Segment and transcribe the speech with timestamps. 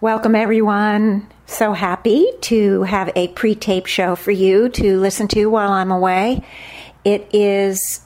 [0.00, 1.26] Welcome, everyone.
[1.46, 5.90] So happy to have a pre tape show for you to listen to while I'm
[5.90, 6.44] away.
[7.04, 8.02] It is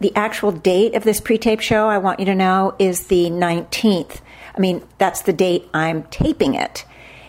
[0.00, 3.30] the actual date of this pre tape show, I want you to know, is the
[3.30, 4.22] 19th.
[4.56, 6.84] I mean, that's the date I'm taping it.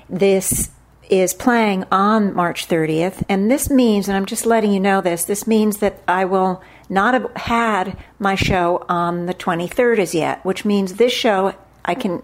[0.09, 0.71] This
[1.11, 5.25] is playing on March 30th, and this means, and I'm just letting you know this,
[5.25, 10.43] this means that I will not have had my show on the 23rd as yet,
[10.43, 11.53] which means this show
[11.85, 12.23] I can,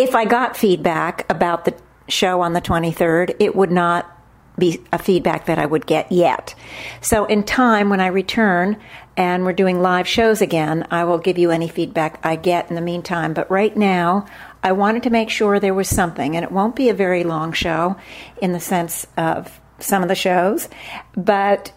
[0.00, 1.74] if I got feedback about the
[2.08, 4.10] show on the 23rd, it would not
[4.58, 6.54] be a feedback that I would get yet.
[7.02, 8.78] So, in time, when I return
[9.16, 12.76] and we're doing live shows again, I will give you any feedback I get in
[12.76, 13.34] the meantime.
[13.34, 14.26] But right now,
[14.62, 17.52] I wanted to make sure there was something, and it won't be a very long
[17.52, 17.96] show
[18.40, 20.68] in the sense of some of the shows,
[21.14, 21.72] but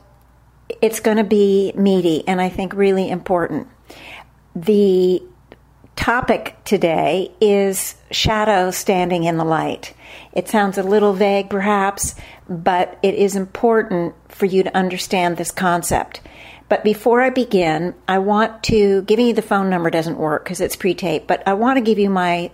[0.81, 3.67] it's going to be meaty and I think really important.
[4.55, 5.21] The
[5.95, 9.93] topic today is shadow standing in the light.
[10.33, 12.15] It sounds a little vague, perhaps,
[12.49, 16.21] but it is important for you to understand this concept.
[16.69, 20.61] But before I begin, I want to giving you the phone number doesn't work because
[20.61, 22.51] it's pre tape, but I want to give you my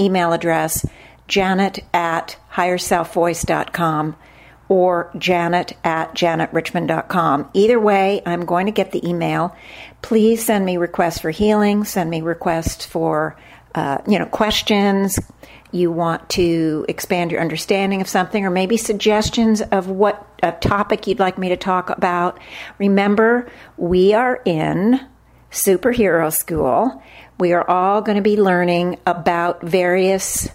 [0.00, 0.86] email address,
[1.28, 4.16] janet at higherselfvoice.com
[4.68, 7.50] or janet at janetrichmond.com.
[7.52, 9.54] Either way, I'm going to get the email.
[10.04, 13.38] Please send me requests for healing, send me requests for,
[13.74, 15.18] uh, you know, questions.
[15.72, 21.06] You want to expand your understanding of something, or maybe suggestions of what a topic
[21.06, 22.38] you'd like me to talk about.
[22.76, 25.00] Remember, we are in
[25.50, 27.02] superhero school.
[27.38, 30.50] We are all going to be learning about various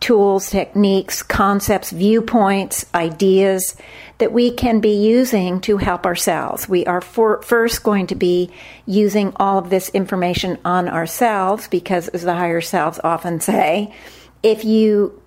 [0.00, 3.76] tools, techniques, concepts, viewpoints, ideas
[4.20, 6.68] that we can be using to help ourselves.
[6.68, 8.50] We are for, first going to be
[8.86, 13.94] using all of this information on ourselves because, as the higher selves often say,
[14.42, 15.20] if you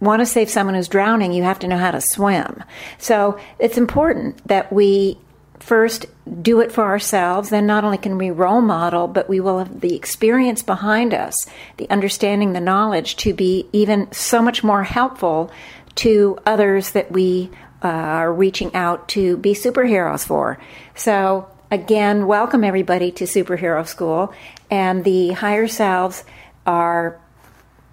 [0.00, 2.64] want to save someone who's drowning, you have to know how to swim.
[2.98, 5.18] So it's important that we
[5.58, 6.06] first
[6.40, 9.80] do it for ourselves, then not only can we role model, but we will have
[9.80, 11.34] the experience behind us,
[11.76, 15.50] the understanding, the knowledge to be even so much more helpful
[15.96, 17.50] to others that we
[17.82, 20.58] uh, are reaching out to be superheroes for.
[20.94, 24.34] So, again, welcome everybody to Superhero School,
[24.70, 26.24] and the higher selves
[26.66, 27.18] are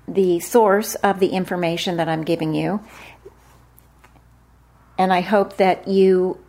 [0.08, 2.82] the source of the information that I'm giving you.
[4.98, 6.40] And I hope that you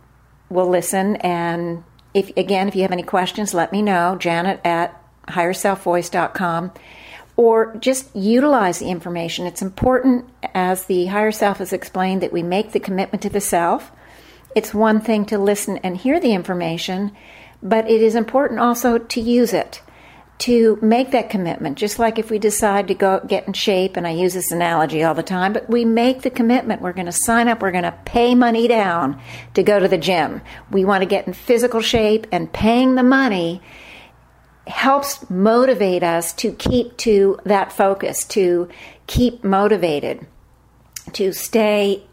[0.49, 1.17] will listen.
[1.17, 1.83] And
[2.13, 4.15] if again, if you have any questions, let me know.
[4.17, 6.71] Janet at higherselfvoice.com
[7.39, 9.47] or just utilize the information.
[9.47, 13.39] It's important, as the higher self has explained, that we make the commitment to the
[13.39, 13.93] self.
[14.57, 17.15] It's one thing to listen and hear the information,
[17.63, 19.81] but it is important also to use it
[20.39, 21.77] to make that commitment.
[21.77, 25.01] Just like if we decide to go get in shape, and I use this analogy
[25.01, 26.81] all the time, but we make the commitment.
[26.81, 29.17] We're going to sign up, we're going to pay money down
[29.53, 30.41] to go to the gym.
[30.71, 33.61] We want to get in physical shape, and paying the money
[34.69, 38.69] helps motivate us to keep to that focus, to
[39.07, 40.25] keep motivated,
[41.13, 42.03] to stay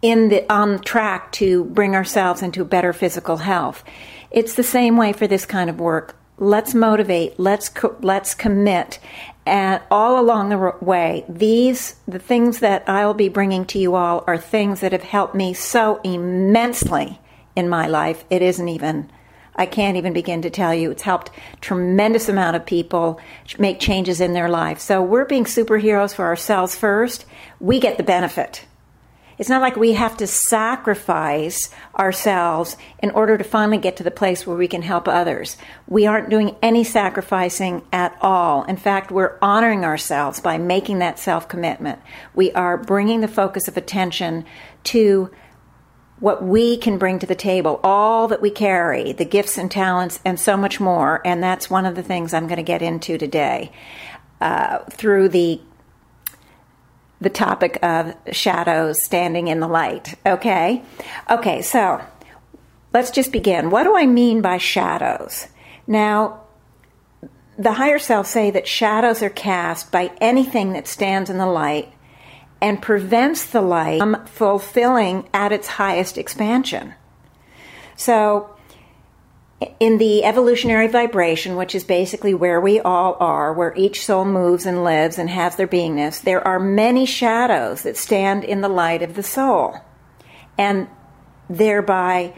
[0.00, 3.84] in the on track to bring ourselves into better physical health.
[4.30, 6.16] It's the same way for this kind of work.
[6.38, 8.98] Let's motivate, let's co- let's commit.
[9.44, 14.24] And all along the way, these the things that I'll be bringing to you all
[14.26, 17.20] are things that have helped me so immensely
[17.54, 18.24] in my life.
[18.30, 19.10] It isn't even
[19.54, 20.90] I can't even begin to tell you.
[20.90, 21.30] It's helped
[21.60, 23.20] tremendous amount of people
[23.58, 24.78] make changes in their life.
[24.78, 27.26] So we're being superheroes for ourselves first.
[27.60, 28.64] We get the benefit.
[29.38, 34.10] It's not like we have to sacrifice ourselves in order to finally get to the
[34.10, 35.56] place where we can help others.
[35.88, 38.64] We aren't doing any sacrificing at all.
[38.64, 41.98] In fact, we're honoring ourselves by making that self commitment.
[42.34, 44.44] We are bringing the focus of attention
[44.84, 45.30] to
[46.22, 50.20] what we can bring to the table, all that we carry, the gifts and talents,
[50.24, 51.20] and so much more.
[51.24, 53.72] And that's one of the things I'm going to get into today
[54.40, 55.60] uh, through the
[57.20, 60.14] the topic of shadows standing in the light.
[60.24, 60.82] Okay?
[61.30, 62.00] Okay, so
[62.92, 63.70] let's just begin.
[63.70, 65.48] What do I mean by shadows?
[65.86, 66.42] Now,
[67.58, 71.92] the higher self say that shadows are cast by anything that stands in the light
[72.62, 76.94] and prevents the light from fulfilling at its highest expansion.
[77.96, 78.48] So,
[79.78, 84.64] in the evolutionary vibration, which is basically where we all are, where each soul moves
[84.64, 89.02] and lives and has their beingness, there are many shadows that stand in the light
[89.02, 89.76] of the soul
[90.56, 90.88] and
[91.50, 92.34] thereby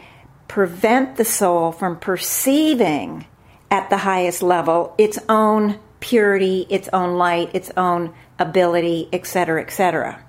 [0.47, 3.25] prevent the soul from perceiving
[3.71, 10.23] at the highest level its own purity, its own light, its own ability, etc., etc.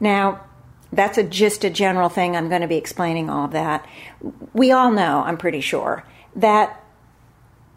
[0.00, 0.44] Now,
[0.92, 2.36] that's a, just a general thing.
[2.36, 3.86] I'm going to be explaining all of that.
[4.52, 6.04] We all know, I'm pretty sure,
[6.36, 6.80] that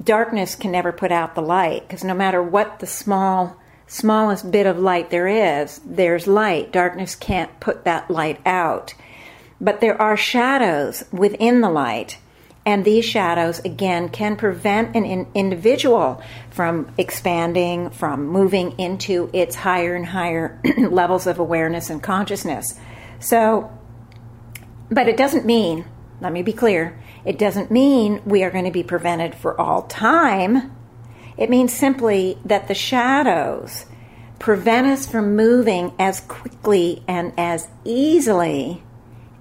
[0.03, 3.57] darkness can never put out the light because no matter what the small
[3.87, 6.71] smallest bit of light there is, there's light.
[6.71, 8.93] Darkness can't put that light out.
[9.59, 12.17] But there are shadows within the light.
[12.67, 16.21] And these shadows, again, can prevent an in- individual
[16.51, 22.77] from expanding, from moving into its higher and higher levels of awareness and consciousness.
[23.19, 23.71] So,
[24.91, 25.85] but it doesn't mean,
[26.21, 29.83] let me be clear, it doesn't mean we are going to be prevented for all
[29.83, 30.71] time
[31.37, 33.85] it means simply that the shadows
[34.39, 38.83] prevent us from moving as quickly and as easily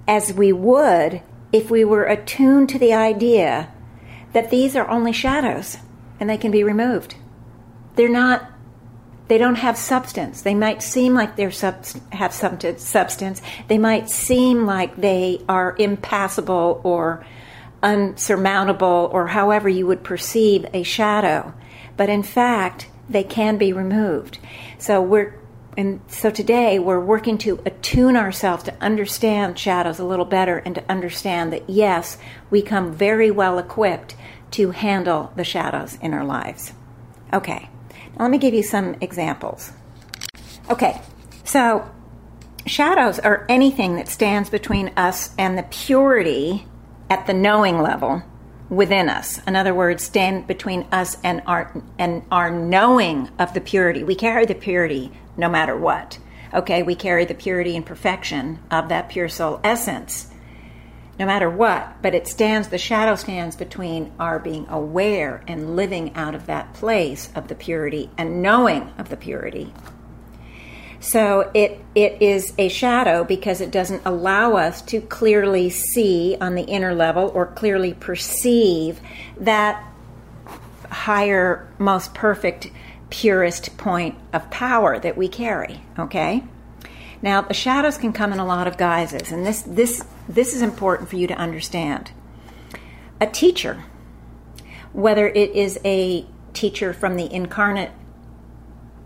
[0.07, 1.23] as we would
[1.53, 3.73] if we were attuned to the idea
[4.33, 5.79] that these are only shadows
[6.19, 7.17] and they can be removed.
[7.95, 8.53] They're not
[9.29, 10.43] they don't have substance.
[10.43, 11.51] They might seem like they
[12.13, 13.43] have some substance.
[13.67, 17.27] They might seem like they are impassable or
[17.83, 21.53] unsurmountable or however you would perceive a shadow
[21.97, 24.39] but in fact, they can be removed.
[24.79, 25.39] So we're
[25.77, 30.75] and so today we're working to attune ourselves to understand shadows a little better and
[30.75, 32.17] to understand that yes,
[32.51, 34.17] we come very well equipped
[34.53, 36.73] to handle the shadows in our lives.
[37.33, 37.69] Okay,
[38.17, 39.73] now let me give you some examples.
[40.71, 41.01] Okay,
[41.45, 41.89] so
[42.65, 46.67] shadows are anything that stands between us and the purity
[47.11, 48.23] at the knowing level
[48.71, 49.41] within us.
[49.47, 54.03] In other words, stand between us and our and our knowing of the purity.
[54.03, 56.19] We carry the purity no matter what.
[56.55, 60.29] Okay, we carry the purity and perfection of that pure soul essence
[61.19, 66.15] no matter what, but it stands the shadow stands between our being aware and living
[66.15, 69.73] out of that place of the purity and knowing of the purity
[71.01, 76.55] so it it is a shadow because it doesn't allow us to clearly see on
[76.55, 79.01] the inner level or clearly perceive
[79.39, 79.83] that
[80.91, 82.71] higher, most perfect,
[83.11, 85.83] purest point of power that we carry.
[85.99, 86.45] Okay.
[87.23, 90.63] Now the shadows can come in a lot of guises, and this this this is
[90.63, 92.11] important for you to understand.
[93.21, 93.85] A teacher,
[94.93, 97.93] whether it is a teacher from the incarnate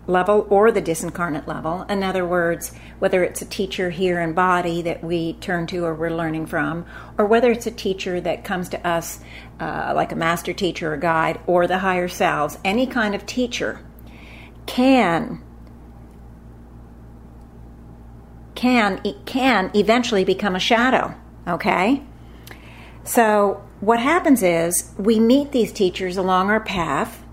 [0.07, 1.83] level or the disincarnate level.
[1.83, 5.93] In other words, whether it's a teacher here in body that we turn to or
[5.93, 6.85] we're learning from,
[7.17, 9.19] or whether it's a teacher that comes to us
[9.59, 13.79] uh, like a master teacher or guide or the higher selves, any kind of teacher
[14.65, 15.41] can
[18.55, 21.13] can can eventually become a shadow
[21.47, 22.03] okay
[23.03, 27.23] so what happens is we meet these teachers along our path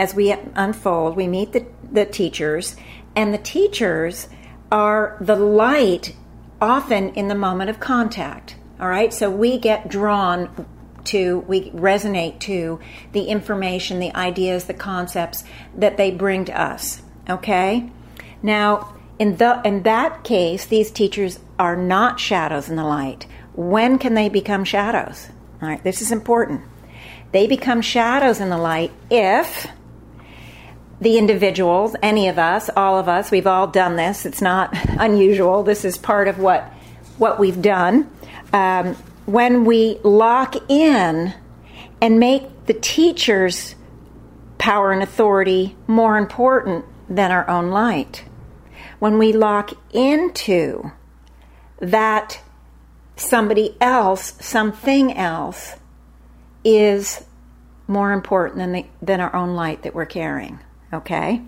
[0.00, 2.74] as we unfold, we meet the, the teachers,
[3.14, 4.28] and the teachers
[4.72, 6.16] are the light
[6.58, 8.56] often in the moment of contact.
[8.80, 10.66] All right, so we get drawn
[11.10, 12.80] to, we resonate to
[13.12, 15.44] the information, the ideas, the concepts
[15.76, 17.02] that they bring to us.
[17.28, 17.90] Okay,
[18.42, 23.26] now in the in that case, these teachers are not shadows in the light.
[23.54, 25.28] When can they become shadows?
[25.60, 26.62] All right, this is important.
[27.32, 29.68] They become shadows in the light if
[31.00, 34.26] the individuals, any of us, all of us, we've all done this.
[34.26, 35.62] It's not unusual.
[35.62, 36.72] This is part of what
[37.18, 38.10] what we've done.
[38.52, 38.96] Um,
[39.26, 41.34] when we lock in
[42.00, 43.74] and make the teacher's
[44.58, 48.24] power and authority more important than our own light,
[48.98, 50.92] when we lock into
[51.80, 52.40] that
[53.16, 55.76] somebody else, something else,
[56.64, 57.24] is
[57.86, 60.60] more important than the, than our own light that we're carrying.
[60.92, 61.42] Okay?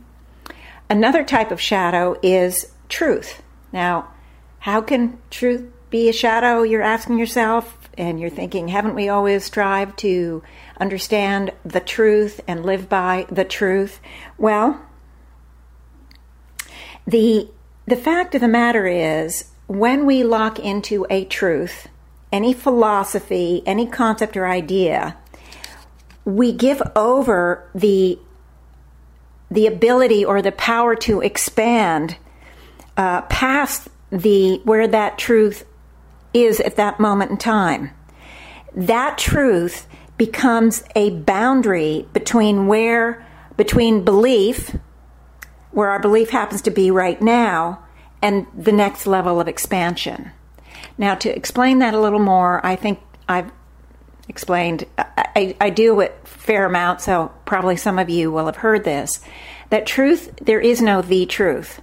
[0.90, 3.42] Another type of shadow is truth.
[3.72, 4.12] Now,
[4.58, 6.62] how can truth be a shadow?
[6.62, 10.42] You're asking yourself, and you're thinking, haven't we always strived to
[10.80, 14.00] understand the truth and live by the truth?
[14.36, 14.84] Well,
[17.06, 17.48] the
[17.86, 21.88] the fact of the matter is when we lock into a truth,
[22.32, 25.16] any philosophy, any concept or idea,
[26.24, 28.18] we give over the
[29.50, 32.16] the ability or the power to expand
[32.96, 35.64] uh, past the where that truth
[36.34, 37.90] is at that moment in time.
[38.74, 39.86] That truth
[40.16, 44.76] becomes a boundary between where between belief,
[45.72, 47.84] where our belief happens to be right now,
[48.20, 50.30] and the next level of expansion.
[50.96, 53.50] Now, to explain that a little more, I think I've
[54.28, 54.86] explained.
[54.98, 59.20] I, I do it fair amount, so probably some of you will have heard this.
[59.70, 61.80] That truth, there is no the truth.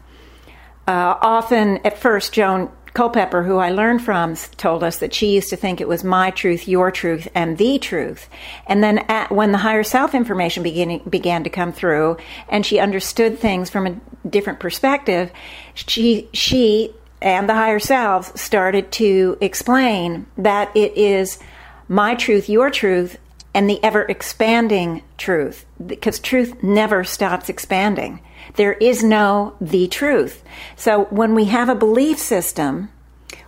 [0.88, 5.52] Uh, often, at first, Joan Culpepper, who I learned from, told us that she used
[5.52, 8.28] to think it was my truth, your truth, and the truth.
[8.68, 12.18] And then at, when the higher self information began, began to come through
[12.50, 15.32] and she understood things from a different perspective,
[15.76, 21.40] she, she and the higher selves started to explain that it is
[21.88, 23.18] my truth, your truth,
[23.54, 28.20] and the ever expanding truth, because truth never stops expanding.
[28.56, 30.44] There is no the truth.
[30.76, 32.90] So when we have a belief system,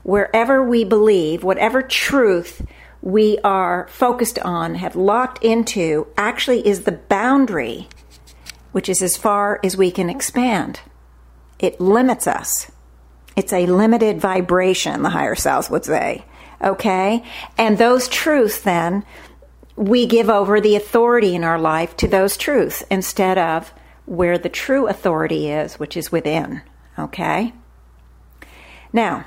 [0.04, 2.66] wherever we believe, whatever truth
[3.02, 7.88] we are focused on, have locked into, actually is the boundary,
[8.72, 10.82] which is as far as we can expand.
[11.60, 12.72] It limits us.
[13.36, 16.26] It's a limited vibration, the higher selves would say.
[16.64, 17.24] Okay?
[17.58, 19.04] And those truths then,
[19.76, 23.74] we give over the authority in our life to those truths instead of
[24.06, 26.62] where the true authority is, which is within.
[26.98, 27.54] Okay?
[28.94, 29.26] Now,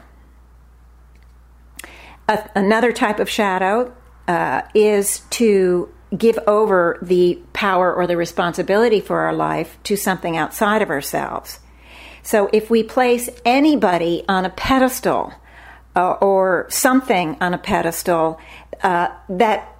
[2.29, 3.95] a, another type of shadow
[4.29, 10.37] uh, is to give over the power or the responsibility for our life to something
[10.37, 11.61] outside of ourselves.
[12.23, 15.35] So if we place anybody on a pedestal
[15.97, 18.41] uh, or something on a pedestal
[18.83, 19.71] uh, that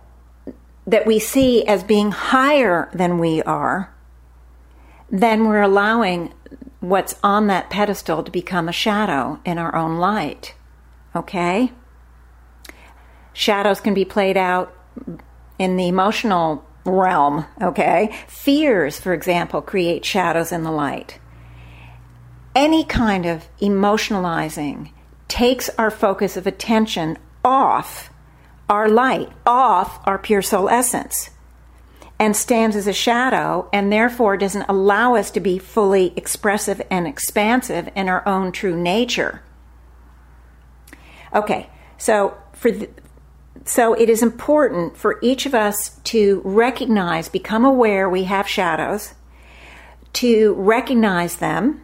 [0.87, 3.94] that we see as being higher than we are,
[5.15, 6.35] then we're allowing
[6.81, 10.57] what's on that pedestal to become a shadow in our own light.
[11.15, 11.71] Okay?
[13.33, 14.77] Shadows can be played out
[15.57, 18.15] in the emotional realm, okay?
[18.27, 21.21] Fears, for example, create shadows in the light.
[22.57, 24.91] Any kind of emotionalizing
[25.29, 28.11] takes our focus of attention off
[28.69, 31.31] our light, off our pure soul essence
[32.19, 37.07] and stands as a shadow and therefore doesn't allow us to be fully expressive and
[37.07, 39.43] expansive in our own true nature.
[41.35, 41.69] Okay,
[41.99, 42.89] so for the,
[43.65, 49.15] so it is important for each of us to recognize, become aware we have shadows,
[50.13, 51.83] to recognize them.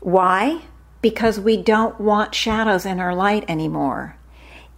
[0.00, 0.62] Why?
[1.02, 4.16] Because we don't want shadows in our light anymore.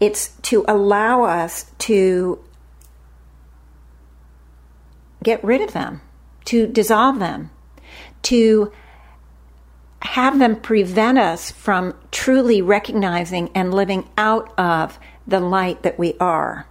[0.01, 2.43] It's to allow us to
[5.23, 6.01] get rid of them,
[6.47, 7.51] to dissolve them,
[8.23, 8.73] to
[10.01, 16.15] have them prevent us from truly recognizing and living out of the light that we
[16.21, 16.67] are.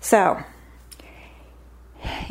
[0.00, 0.42] So,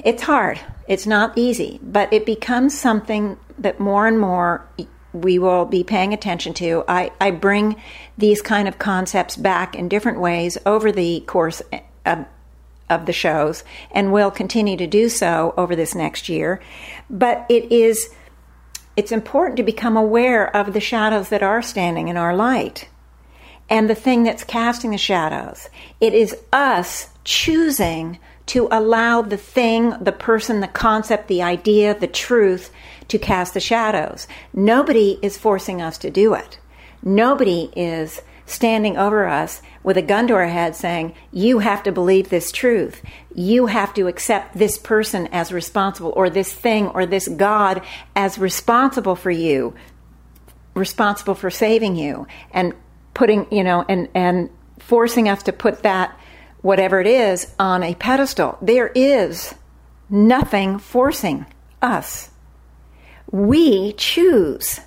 [0.04, 0.60] it's hard.
[0.88, 4.68] It's not easy, but it becomes something that more and more
[5.12, 6.84] we will be paying attention to.
[6.88, 7.76] I, I bring
[8.18, 11.62] these kind of concepts back in different ways over the course
[12.06, 12.26] of
[12.90, 16.62] of the shows and will continue to do so over this next year.
[17.10, 18.14] But it is
[18.96, 22.90] it's important to become aware of the shadows that are standing in our light
[23.70, 25.70] and the thing that's casting the shadows.
[26.02, 28.18] It is us choosing
[28.48, 32.72] to allow the thing, the person, the concept, the idea, the truth
[33.10, 34.28] to cast the shadows.
[34.54, 36.58] Nobody is forcing us to do it.
[37.04, 41.92] Nobody is standing over us with a gun to our head saying, You have to
[41.92, 43.04] believe this truth.
[43.36, 47.84] You have to accept this person as responsible, or this thing, or this God
[48.16, 49.76] as responsible for you,
[50.74, 52.74] responsible for saving you, and
[53.14, 54.50] putting, you know, and, and
[54.80, 56.18] forcing us to put that,
[56.62, 58.58] whatever it is, on a pedestal.
[58.62, 59.54] There is
[60.10, 61.46] nothing forcing
[61.82, 62.30] us.
[63.30, 64.80] We choose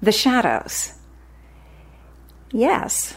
[0.00, 0.97] the shadows.
[2.52, 3.16] Yes,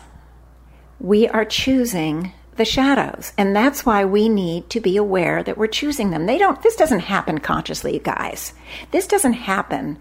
[1.00, 3.34] we are choosing the shadows.
[3.38, 6.26] And that's why we need to be aware that we're choosing them.
[6.26, 8.54] They don't, this doesn't happen consciously, guys.
[8.92, 9.98] This doesn't happen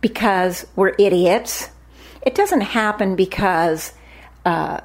[0.00, 1.70] because we're idiots.
[2.22, 3.92] It doesn't happen because,
[4.44, 4.80] uh,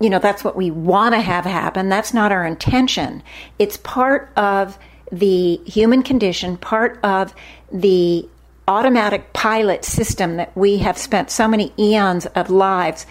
[0.00, 1.88] you know, that's what we want to have happen.
[1.88, 3.22] That's not our intention.
[3.58, 4.78] It's part of
[5.12, 7.34] the human condition, part of
[7.70, 8.28] the
[8.68, 13.06] automatic pilot system that we have spent so many eons of lives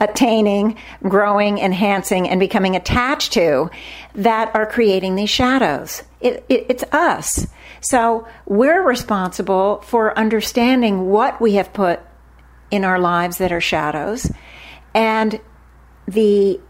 [0.00, 3.70] attaining, growing, enhancing, and becoming attached to
[4.14, 6.02] that are creating these shadows.
[6.20, 7.46] It, it, it's us.
[7.80, 12.00] So we're responsible for understanding what we have put
[12.70, 14.30] in our lives that are shadows
[14.94, 15.40] and
[16.06, 16.60] the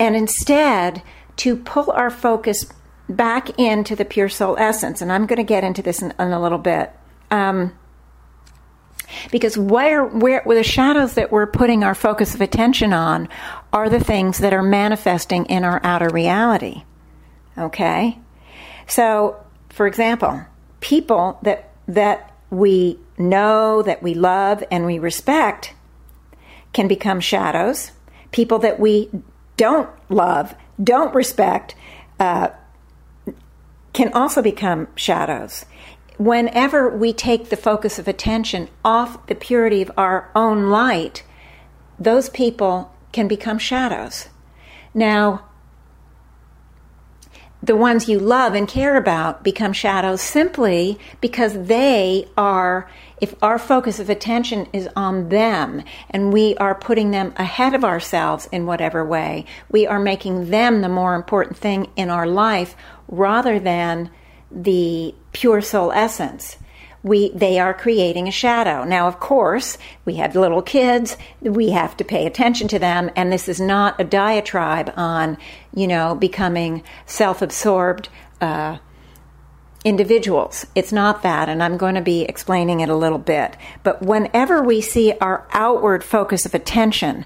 [0.00, 1.02] and instead
[1.36, 2.66] to pull our focus
[3.08, 6.32] back into the pure soul essence, and I'm going to get into this in, in
[6.32, 6.92] a little bit.
[7.30, 7.72] Um,
[9.30, 13.28] Because where, where, where the shadows that we're putting our focus of attention on
[13.72, 16.84] are the things that are manifesting in our outer reality.
[17.56, 18.18] Okay?
[18.86, 19.36] So,
[19.70, 20.42] for example,
[20.80, 25.74] people that, that we know, that we love, and we respect
[26.74, 27.92] can become shadows.
[28.30, 29.08] People that we
[29.56, 31.74] don't love, don't respect,
[32.20, 32.48] uh,
[33.92, 35.64] can also become shadows.
[36.18, 41.22] Whenever we take the focus of attention off the purity of our own light,
[41.98, 44.28] those people can become shadows.
[44.94, 45.48] Now,
[47.60, 52.88] the ones you love and care about become shadows simply because they are,
[53.20, 57.84] if our focus of attention is on them and we are putting them ahead of
[57.84, 62.76] ourselves in whatever way, we are making them the more important thing in our life
[63.08, 64.10] rather than
[64.50, 66.56] the pure soul essence
[67.02, 68.84] we they are creating a shadow.
[68.84, 73.32] Now, of course, we have little kids, we have to pay attention to them, and
[73.32, 75.38] this is not a diatribe on,
[75.74, 78.08] you know, becoming self-absorbed
[78.40, 78.78] uh,
[79.84, 80.66] individuals.
[80.74, 83.56] It's not that, and I'm going to be explaining it a little bit.
[83.84, 87.24] But whenever we see our outward focus of attention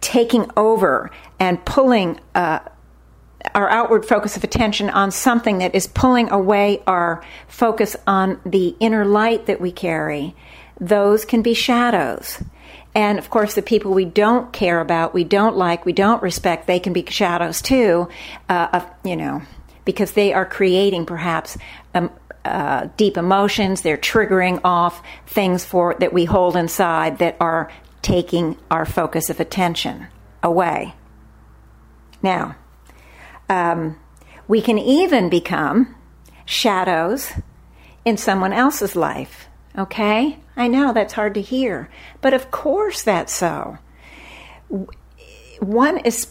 [0.00, 2.60] taking over and pulling uh,
[3.54, 8.76] our outward focus of attention on something that is pulling away our focus on the
[8.80, 10.34] inner light that we carry,
[10.80, 12.42] those can be shadows.
[12.94, 16.66] And of course, the people we don't care about, we don't like, we don't respect,
[16.66, 18.08] they can be shadows too,
[18.48, 19.42] uh, of, you know,
[19.84, 21.56] because they are creating perhaps
[21.94, 22.10] um,
[22.44, 23.82] uh, deep emotions.
[23.82, 27.70] They're triggering off things for that we hold inside that are
[28.02, 30.08] taking our focus of attention
[30.42, 30.94] away.
[32.22, 32.56] Now,
[33.50, 33.98] um,
[34.48, 35.94] we can even become
[36.46, 37.32] shadows
[38.04, 39.48] in someone else's life.
[39.76, 40.38] Okay?
[40.56, 41.90] I know that's hard to hear,
[42.20, 43.78] but of course that's so.
[45.58, 46.28] One is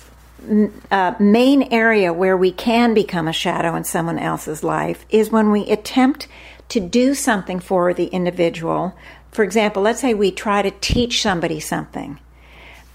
[0.90, 5.52] uh, main area where we can become a shadow in someone else's life is when
[5.52, 6.28] we attempt
[6.70, 8.96] to do something for the individual.
[9.32, 12.20] For example, let's say we try to teach somebody something,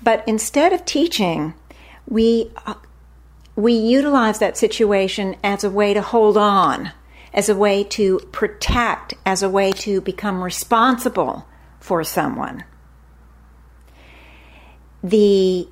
[0.03, 1.55] but instead of teaching,
[2.09, 2.75] we uh,
[3.57, 6.93] we utilize that situation as a way to hold on,
[7.33, 11.47] as a way to protect, as a way to become responsible
[11.81, 12.65] for someone.
[15.03, 15.69] The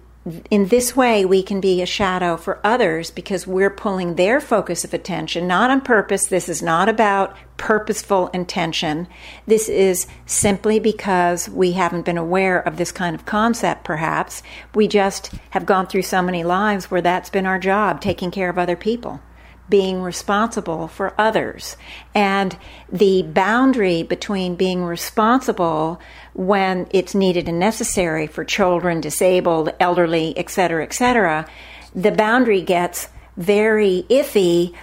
[0.50, 4.84] in this way, we can be a shadow for others because we're pulling their focus
[4.84, 6.26] of attention, not on purpose.
[6.26, 9.08] This is not about purposeful intention.
[9.46, 14.44] This is simply because we haven't been aware of this kind of concept, perhaps.
[14.76, 18.48] We just have gone through so many lives where that's been our job, taking care
[18.48, 19.20] of other people
[19.68, 21.76] being responsible for others.
[22.14, 22.56] And
[22.90, 26.00] the boundary between being responsible
[26.34, 31.48] when it's needed and necessary for children, disabled, elderly, etc., etc.,
[31.94, 34.74] the boundary gets very iffy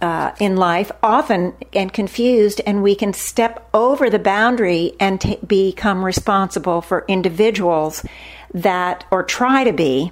[0.00, 5.38] uh, in life, often and confused, and we can step over the boundary and t-
[5.46, 8.04] become responsible for individuals
[8.52, 10.10] that, or try to be,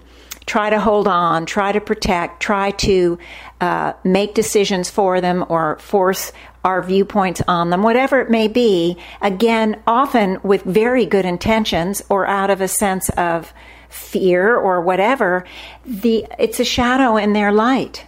[0.50, 3.16] try to hold on, try to protect, try to
[3.60, 6.32] uh, make decisions for them or force
[6.64, 12.26] our viewpoints on them, whatever it may be, again, often with very good intentions or
[12.26, 13.52] out of a sense of
[13.88, 15.44] fear or whatever,
[15.86, 18.04] the, it's a shadow in their light.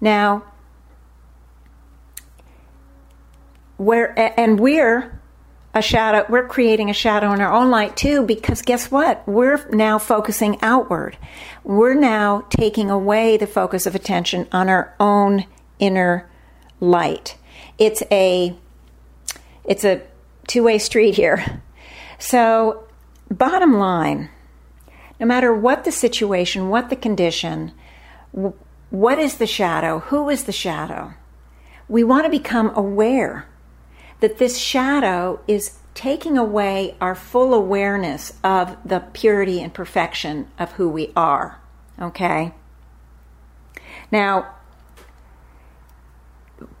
[0.00, 0.44] Now,
[3.76, 5.20] where, and we're
[5.74, 9.26] a shadow, we're creating a shadow in our own light too, because guess what?
[9.26, 11.16] We're now focusing outward.
[11.64, 15.46] We're now taking away the focus of attention on our own
[15.78, 16.28] inner
[16.80, 17.36] light.
[17.78, 18.54] It's a,
[19.64, 20.02] it's a
[20.46, 21.62] two-way street here.
[22.18, 22.86] So,
[23.30, 24.28] bottom line,
[25.18, 27.72] no matter what the situation, what the condition,
[28.90, 31.14] what is the shadow, who is the shadow,
[31.88, 33.46] we want to become aware
[34.22, 40.70] that this shadow is taking away our full awareness of the purity and perfection of
[40.72, 41.60] who we are.
[42.00, 42.54] Okay?
[44.12, 44.54] Now,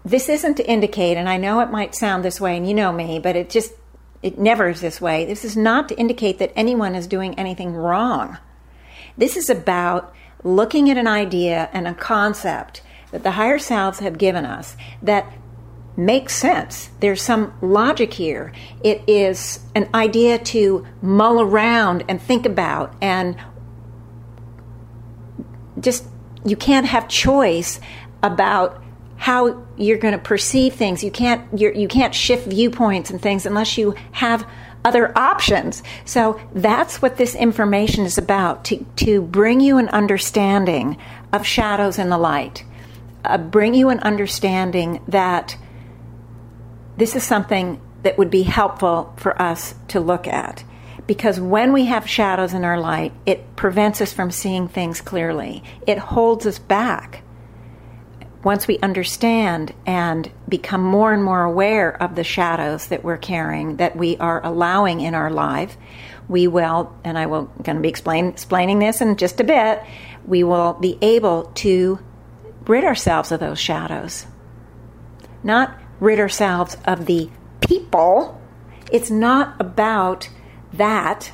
[0.04, 2.92] this isn't to indicate, and I know it might sound this way, and you know
[2.92, 3.72] me, but it just,
[4.22, 5.24] it never is this way.
[5.24, 8.38] This is not to indicate that anyone is doing anything wrong.
[9.18, 14.16] This is about looking at an idea and a concept that the higher selves have
[14.16, 15.32] given us that
[15.96, 16.90] makes sense.
[17.00, 18.52] There's some logic here.
[18.82, 23.36] It is an idea to mull around and think about, and
[25.80, 26.06] just
[26.44, 27.80] you can't have choice
[28.22, 28.82] about
[29.16, 31.04] how you're going to perceive things.
[31.04, 34.46] You can't you're, you can't shift viewpoints and things unless you have
[34.84, 35.82] other options.
[36.04, 40.96] So that's what this information is about to to bring you an understanding
[41.32, 42.64] of shadows in the light.
[43.24, 45.56] Uh, bring you an understanding that
[46.96, 50.64] this is something that would be helpful for us to look at.
[51.06, 55.62] Because when we have shadows in our light, it prevents us from seeing things clearly.
[55.86, 57.22] It holds us back.
[58.44, 63.76] Once we understand and become more and more aware of the shadows that we're carrying,
[63.76, 65.76] that we are allowing in our life,
[66.28, 69.82] we will, and I will going to be explain, explaining this in just a bit,
[70.26, 71.98] we will be able to
[72.66, 74.26] rid ourselves of those shadows.
[75.44, 78.40] Not rid ourselves of the people.
[78.90, 80.28] It's not about
[80.72, 81.32] that.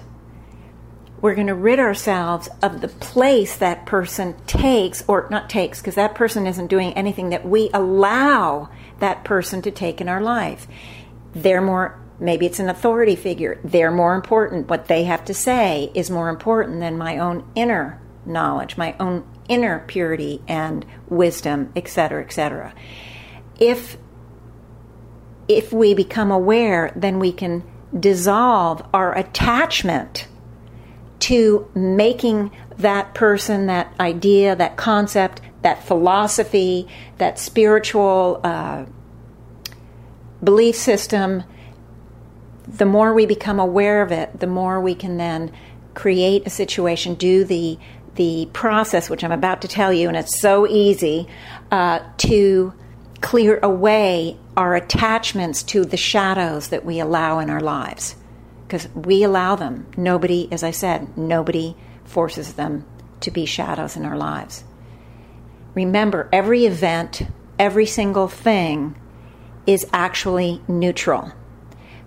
[1.23, 5.95] We're going to rid ourselves of the place that person takes, or not takes, because
[5.95, 8.69] that person isn't doing anything that we allow
[9.01, 10.69] that person to take in our life.
[11.33, 13.59] They're more, maybe it's an authority figure.
[13.65, 14.69] They're more important.
[14.69, 19.25] What they have to say is more important than my own inner knowledge, my own
[19.49, 22.75] inner purity and wisdom, etc., etc.
[23.59, 23.97] If
[25.49, 27.65] if we become aware, then we can
[27.99, 30.29] dissolve our attachment
[31.21, 38.85] to making that person, that idea, that concept, that philosophy, that spiritual uh,
[40.45, 41.43] belief system.
[42.69, 45.51] The more we become aware of it, the more we can then
[45.95, 47.79] create a situation, do the
[48.15, 51.29] the process, which I'm about to tell you, and it's so easy
[51.71, 52.75] uh, to
[53.21, 58.17] clear away our attachments to the shadows that we allow in our lives.
[58.67, 59.87] Because we allow them.
[59.97, 62.85] Nobody, as I said, nobody forces them
[63.21, 64.65] to be shadows in our lives.
[65.75, 67.23] Remember, every event,
[67.59, 68.97] every single thing
[69.67, 71.33] is actually neutral.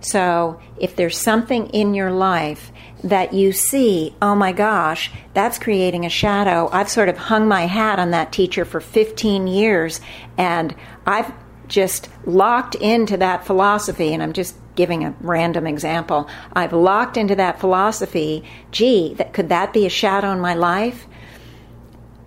[0.00, 2.71] So if there's something in your life
[3.04, 6.68] that you see, oh my gosh, that's creating a shadow.
[6.72, 10.00] I've sort of hung my hat on that teacher for 15 years
[10.38, 10.74] and
[11.06, 11.32] I've
[11.72, 16.28] just locked into that philosophy, and I'm just giving a random example.
[16.52, 18.44] I've locked into that philosophy.
[18.70, 21.06] Gee, that, could that be a shadow in my life?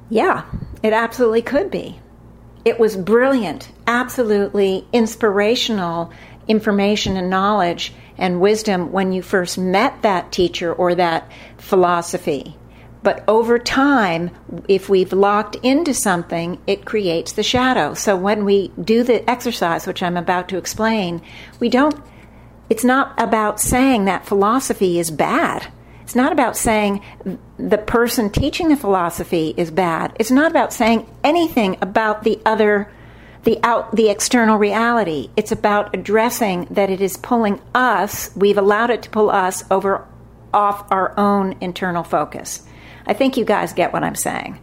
[0.09, 0.45] Yeah,
[0.83, 1.99] it absolutely could be.
[2.65, 6.11] It was brilliant, absolutely inspirational
[6.47, 12.55] information and knowledge and wisdom when you first met that teacher or that philosophy.
[13.03, 14.31] But over time,
[14.67, 17.93] if we've locked into something, it creates the shadow.
[17.93, 21.21] So when we do the exercise, which I'm about to explain,
[21.59, 21.95] we don't,
[22.67, 25.67] it's not about saying that philosophy is bad.
[26.01, 27.03] It's not about saying
[27.57, 30.15] the person teaching the philosophy is bad.
[30.19, 32.91] It's not about saying anything about the other
[33.45, 35.29] the out the external reality.
[35.37, 40.05] It's about addressing that it is pulling us, we've allowed it to pull us over
[40.53, 42.67] off our own internal focus.
[43.05, 44.59] I think you guys get what I'm saying.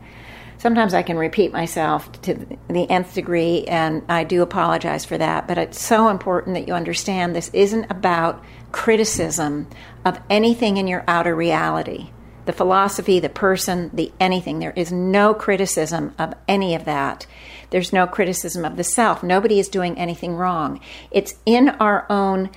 [0.58, 2.34] Sometimes I can repeat myself to
[2.68, 5.48] the nth degree, and I do apologize for that.
[5.48, 9.66] But it's so important that you understand this isn't about criticism
[10.04, 12.10] of anything in your outer reality
[12.44, 14.58] the philosophy, the person, the anything.
[14.58, 17.24] There is no criticism of any of that.
[17.72, 19.22] There's no criticism of the self.
[19.22, 20.80] Nobody is doing anything wrong.
[21.10, 22.50] It's in our own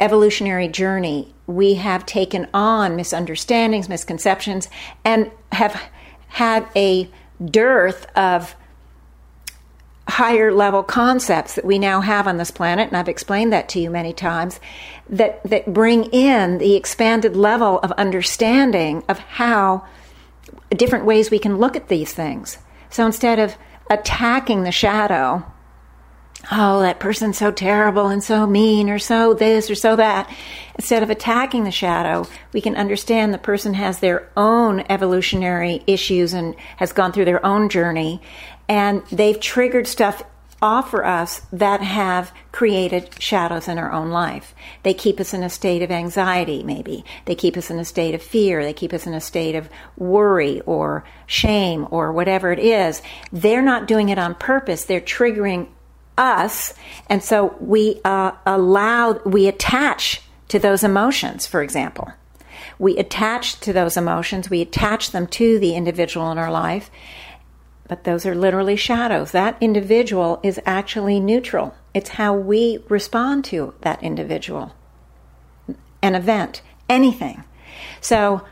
[0.00, 4.68] evolutionary journey, we have taken on misunderstandings, misconceptions,
[5.04, 5.80] and have
[6.28, 7.08] had a
[7.44, 8.56] dearth of
[10.08, 13.80] higher level concepts that we now have on this planet, and I've explained that to
[13.80, 14.58] you many times,
[15.08, 19.86] that, that bring in the expanded level of understanding of how
[20.70, 22.58] different ways we can look at these things.
[22.88, 23.56] So instead of
[23.90, 25.44] attacking the shadow,
[26.50, 30.30] oh, that person's so terrible and so mean or so this or so that.
[30.76, 36.32] Instead of attacking the shadow, we can understand the person has their own evolutionary issues
[36.32, 38.22] and has gone through their own journey
[38.70, 40.22] and they've triggered stuff
[40.62, 44.54] off for us that have created shadows in our own life.
[44.82, 47.04] They keep us in a state of anxiety, maybe.
[47.24, 48.62] They keep us in a state of fear.
[48.62, 53.02] They keep us in a state of worry or shame or whatever it is.
[53.32, 54.84] They're not doing it on purpose.
[54.84, 55.68] They're triggering
[56.18, 56.74] us,
[57.08, 62.12] and so we uh, allow, we attach to those emotions, for example.
[62.78, 66.90] We attach to those emotions, we attach them to the individual in our life,
[67.90, 69.32] but those are literally shadows.
[69.32, 71.74] That individual is actually neutral.
[71.92, 74.76] It's how we respond to that individual,
[76.00, 77.42] an event, anything.
[78.00, 78.42] So,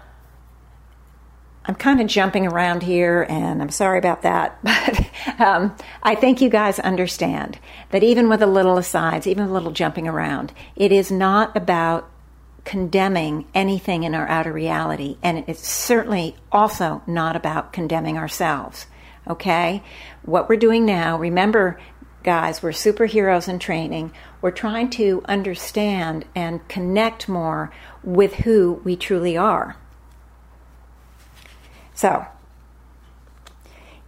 [1.64, 4.58] I'm kind of jumping around here, and I'm sorry about that.
[5.28, 7.58] But um, I think you guys understand
[7.90, 12.10] that even with a little asides, even a little jumping around, it is not about
[12.64, 18.86] condemning anything in our outer reality, and it's certainly also not about condemning ourselves.
[19.28, 19.82] Okay?
[20.22, 21.78] What we're doing now, remember,
[22.22, 24.12] guys, we're superheroes in training.
[24.40, 29.76] We're trying to understand and connect more with who we truly are.
[31.94, 32.26] So,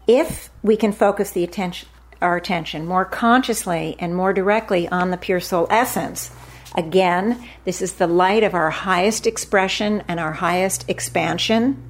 [0.07, 1.89] if we can focus the attention,
[2.21, 6.31] our attention more consciously and more directly on the pure soul essence,
[6.75, 11.83] again, this is the light of our highest expression and our highest expansion.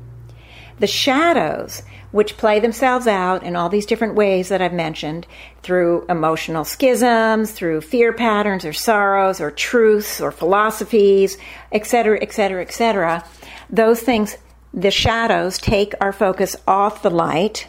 [0.78, 5.26] The shadows, which play themselves out in all these different ways that I've mentioned
[5.62, 11.38] through emotional schisms, through fear patterns or sorrows or truths or philosophies,
[11.72, 13.24] etc., etc., etc.,
[13.70, 14.36] those things
[14.72, 17.68] the shadows take our focus off the light.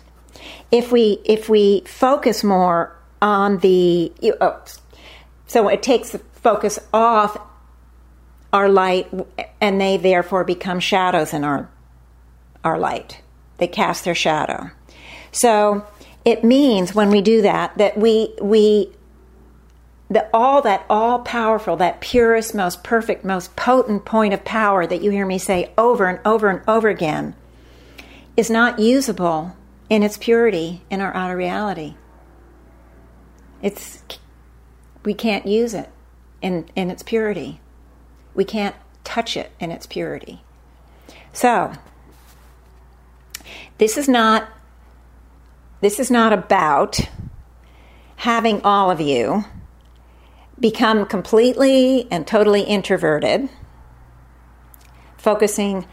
[0.71, 4.61] If we if we focus more on the oh,
[5.47, 7.37] so it takes the focus off
[8.53, 9.07] our light
[9.59, 11.69] and they therefore become shadows in our
[12.63, 13.21] our light.
[13.61, 14.71] They cast their shadow.
[15.31, 15.85] So
[16.25, 18.89] it means when we do that that we we
[20.09, 25.03] the all that all powerful, that purest, most perfect, most potent point of power that
[25.03, 27.35] you hear me say over and over and over again
[28.35, 29.55] is not usable
[29.91, 31.93] in its purity in our outer reality.
[33.61, 34.01] It's
[35.05, 35.91] we can't use it
[36.41, 37.61] in, in its purity.
[38.33, 40.41] We can't touch it in its purity.
[41.31, 41.73] So
[43.81, 44.47] this is not
[45.81, 46.99] this is not about
[48.17, 49.43] having all of you
[50.59, 53.49] become completely and totally introverted,
[55.17, 55.87] focusing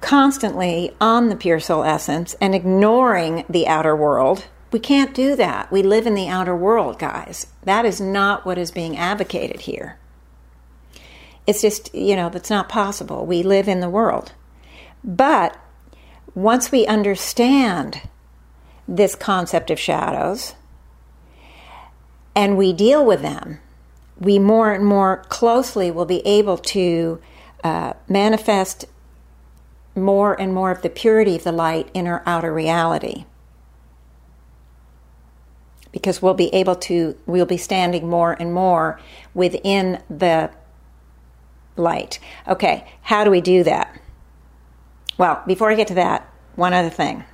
[0.00, 4.46] constantly on the pure soul essence and ignoring the outer world.
[4.72, 5.70] We can't do that.
[5.70, 7.48] We live in the outer world, guys.
[7.64, 9.98] That is not what is being advocated here.
[11.46, 13.26] It's just, you know, that's not possible.
[13.26, 14.32] We live in the world.
[15.04, 15.54] But
[16.34, 18.02] once we understand
[18.88, 20.54] this concept of shadows
[22.34, 23.60] and we deal with them,
[24.18, 27.20] we more and more closely will be able to
[27.62, 28.84] uh, manifest
[29.96, 33.24] more and more of the purity of the light in our outer reality.
[35.92, 39.00] Because we'll be able to, we'll be standing more and more
[39.32, 40.50] within the
[41.76, 42.18] light.
[42.48, 44.00] Okay, how do we do that?
[45.18, 47.24] Well, before I get to that, one other thing.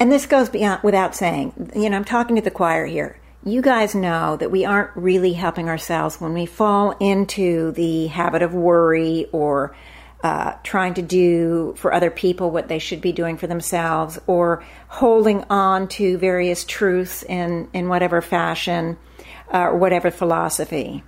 [0.00, 3.60] And this goes beyond without saying, you know, I'm talking to the choir here you
[3.60, 8.54] guys know that we aren't really helping ourselves when we fall into the habit of
[8.54, 9.76] worry or
[10.22, 14.64] uh, trying to do for other people what they should be doing for themselves or
[14.88, 18.96] holding on to various truths in, in whatever fashion
[19.52, 21.02] uh, or whatever philosophy.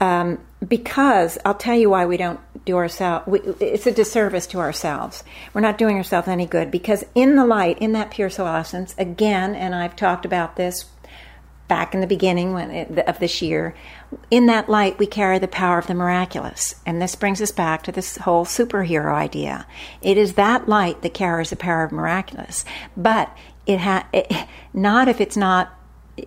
[0.00, 3.26] Um, because I'll tell you why we don't do ourselves.
[3.60, 5.22] It's a disservice to ourselves.
[5.52, 8.94] We're not doing ourselves any good because in the light, in that pure soul essence,
[8.98, 10.86] again, and I've talked about this
[11.66, 13.74] back in the beginning it, of this year,
[14.30, 16.76] in that light we carry the power of the miraculous.
[16.86, 19.66] And this brings us back to this whole superhero idea.
[20.02, 22.64] It is that light that carries the power of miraculous,
[22.96, 23.34] but
[23.66, 24.30] it ha- it,
[24.72, 25.72] not if it's not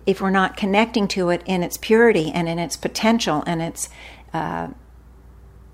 [0.04, 3.88] if we're not connecting to it in its purity and in its potential and its
[4.34, 4.68] uh,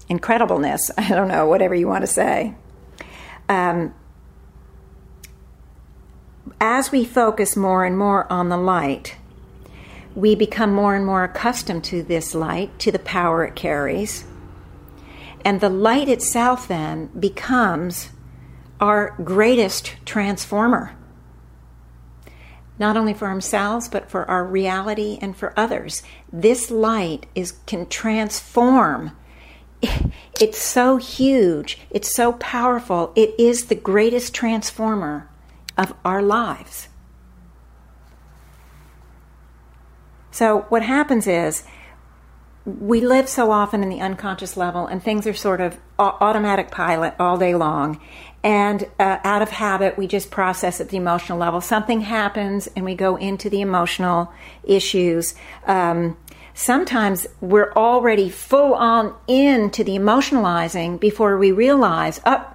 [0.09, 0.91] incredibleness.
[0.99, 2.55] I don't know, whatever you want to say.
[3.49, 3.95] Um,
[6.61, 9.17] as we focus more and more on the light,
[10.15, 14.25] we become more and more accustomed to this light, to the power it carries.
[15.45, 18.11] And the light itself then becomes
[18.81, 20.97] our greatest transformer,
[22.79, 26.03] not only for ourselves, but for our reality and for others.
[26.33, 29.17] This light is, can transform.
[30.41, 35.29] It's so huge, it's so powerful, it is the greatest transformer
[35.79, 36.89] of our lives.
[40.33, 41.63] So what happens is
[42.65, 47.15] we live so often in the unconscious level and things are sort of automatic pilot
[47.21, 48.01] all day long.
[48.43, 51.61] And uh, out of habit we just process at the emotional level.
[51.61, 54.33] Something happens and we go into the emotional
[54.65, 55.35] issues.
[55.67, 56.17] Um,
[56.55, 62.47] sometimes we're already full on into the emotionalizing before we realize oh,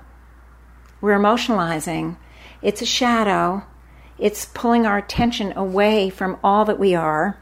[1.02, 2.16] we're emotionalizing
[2.62, 3.64] it's a shadow
[4.18, 7.38] it's pulling our attention away from all that we are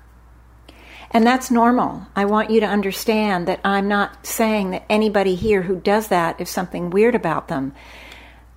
[1.11, 2.05] And that's normal.
[2.15, 6.39] I want you to understand that I'm not saying that anybody here who does that
[6.41, 7.73] is something weird about them.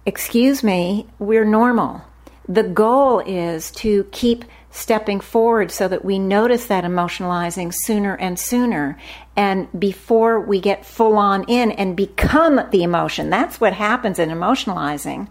[0.05, 2.03] Excuse me, we're normal.
[2.49, 8.39] The goal is to keep stepping forward so that we notice that emotionalizing sooner and
[8.39, 8.97] sooner
[9.37, 13.31] and before we get full on in and become the emotion.
[13.31, 15.29] That's what happens in emotionalizing.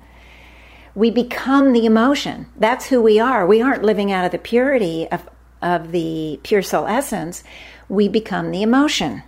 [0.94, 2.48] We become the emotion.
[2.58, 3.48] That's who we are.
[3.48, 5.30] We aren't living out of the purity of,
[5.62, 7.44] of the pure soul essence.
[7.88, 9.24] We become the emotion.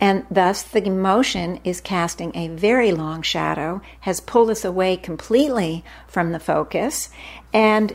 [0.00, 5.84] And thus, the emotion is casting a very long shadow, has pulled us away completely
[6.08, 7.08] from the focus,
[7.52, 7.94] and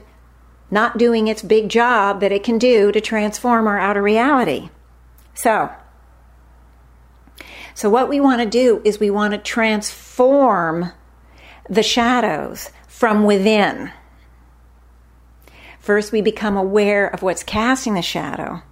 [0.69, 4.69] not doing its big job that it can do to transform our outer reality.
[5.33, 5.71] So,
[7.73, 10.91] so what we want to do is we want to transform
[11.69, 13.91] the shadows from within.
[15.79, 18.63] First, we become aware of what's casting the shadow,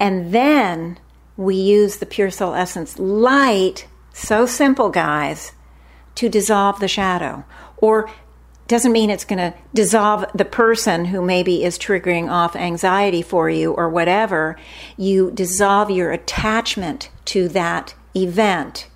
[0.00, 0.98] and then
[1.36, 5.52] we use the pure soul essence light, so simple, guys,
[6.14, 7.44] to dissolve the shadow
[7.76, 8.10] or
[8.68, 13.48] doesn't mean it's going to dissolve the person who maybe is triggering off anxiety for
[13.48, 14.56] you or whatever.
[14.98, 18.88] You dissolve your attachment to that event,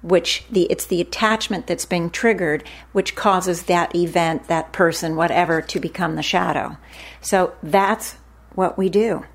[0.00, 5.60] which the it's the attachment that's being triggered, which causes that event, that person, whatever,
[5.60, 6.78] to become the shadow.
[7.20, 8.16] So that's
[8.54, 9.26] what we do.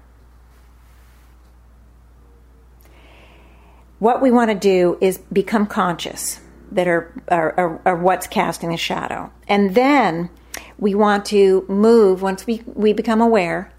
[3.99, 6.39] What we want to do is become conscious
[6.71, 9.31] that are, are, are, what's casting the shadow.
[9.47, 10.29] And then
[10.77, 13.71] we want to move, once we, we become aware,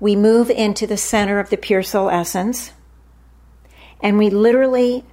[0.00, 2.72] we move into the center of the pure soul essence.
[4.00, 5.04] And we literally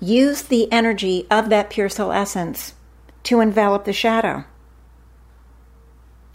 [0.00, 2.74] use the energy of that pure soul essence
[3.24, 4.44] to envelop the shadow.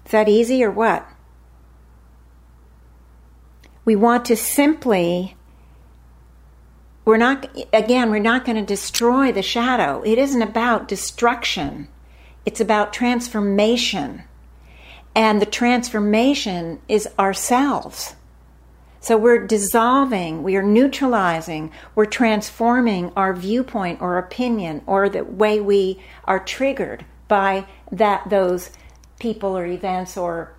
[0.05, 1.07] Is that easy or what?
[3.85, 5.35] We want to simply
[7.05, 10.01] we're not again we're not going to destroy the shadow.
[10.05, 11.87] It isn't about destruction.
[12.45, 14.23] It's about transformation.
[15.15, 18.15] And the transformation is ourselves.
[19.03, 25.59] So we're dissolving we are neutralizing we're transforming our viewpoint or opinion or the way
[25.59, 28.69] we are triggered by that those
[29.19, 30.53] people or events or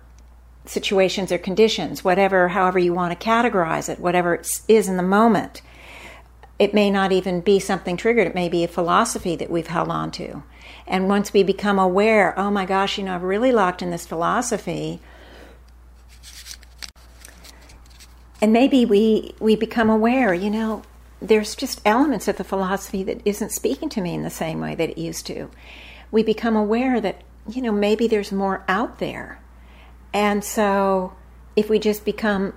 [0.65, 5.03] situations or conditions whatever however you want to categorize it whatever it is in the
[5.03, 5.63] moment
[6.57, 8.27] it may not even be something triggered.
[8.27, 10.43] It may be a philosophy that we've held on to.
[10.87, 14.05] And once we become aware, oh my gosh, you know, I've really locked in this
[14.05, 15.01] philosophy.
[18.41, 20.83] And maybe we, we become aware, you know,
[21.21, 24.75] there's just elements of the philosophy that isn't speaking to me in the same way
[24.75, 25.49] that it used to.
[26.11, 29.39] We become aware that, you know, maybe there's more out there.
[30.13, 31.13] And so
[31.55, 32.53] if we just become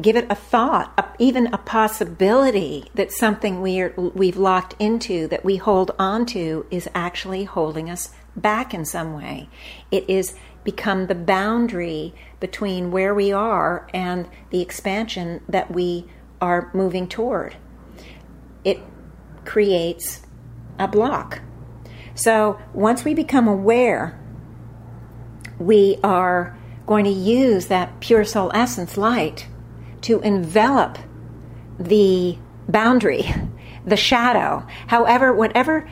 [0.00, 5.26] give it a thought, a, even a possibility that something we are, we've locked into,
[5.28, 9.48] that we hold on to, is actually holding us back in some way.
[9.90, 16.06] It is become the boundary between where we are and the expansion that we
[16.40, 17.56] are moving toward.
[18.64, 18.80] It
[19.44, 20.22] creates
[20.78, 21.40] a block.
[22.14, 24.18] So once we become aware,
[25.58, 29.46] we are going to use that pure soul essence light
[30.02, 30.98] to envelop
[31.78, 33.32] the boundary,
[33.84, 34.66] the shadow.
[34.86, 35.88] However, whatever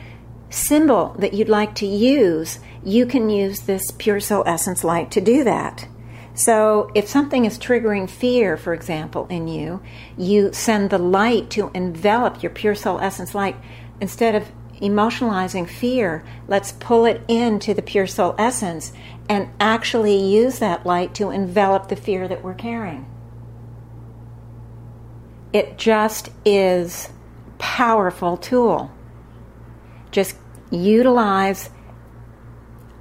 [0.49, 5.21] symbol that you'd like to use, you can use this pure soul essence light to
[5.21, 5.87] do that.
[6.33, 9.81] So, if something is triggering fear, for example, in you,
[10.17, 13.57] you send the light to envelop your pure soul essence light.
[13.99, 18.93] Instead of emotionalizing fear, let's pull it into the pure soul essence
[19.27, 23.05] and actually use that light to envelop the fear that we're carrying.
[25.51, 27.09] It just is
[27.57, 28.91] powerful tool.
[30.11, 30.37] Just
[30.71, 31.69] utilize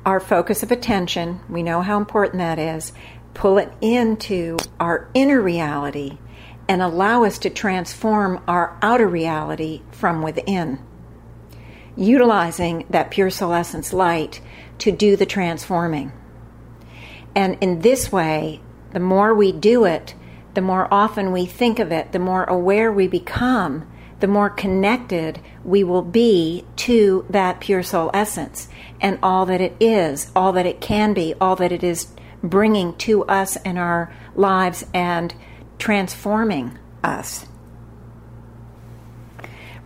[0.06, 1.40] our focus of attention.
[1.48, 2.92] We know how important that is.
[3.34, 6.18] Pull it into our inner reality
[6.68, 10.78] and allow us to transform our outer reality from within.
[11.96, 14.40] Utilizing that pure soul essence light
[14.78, 16.12] to do the transforming.
[17.34, 18.60] And in this way,
[18.92, 20.14] the more we do it,
[20.58, 25.38] the more often we think of it, the more aware we become, the more connected
[25.62, 28.66] we will be to that pure soul essence
[29.00, 32.08] and all that it is, all that it can be, all that it is
[32.42, 35.32] bringing to us in our lives and
[35.78, 37.46] transforming us.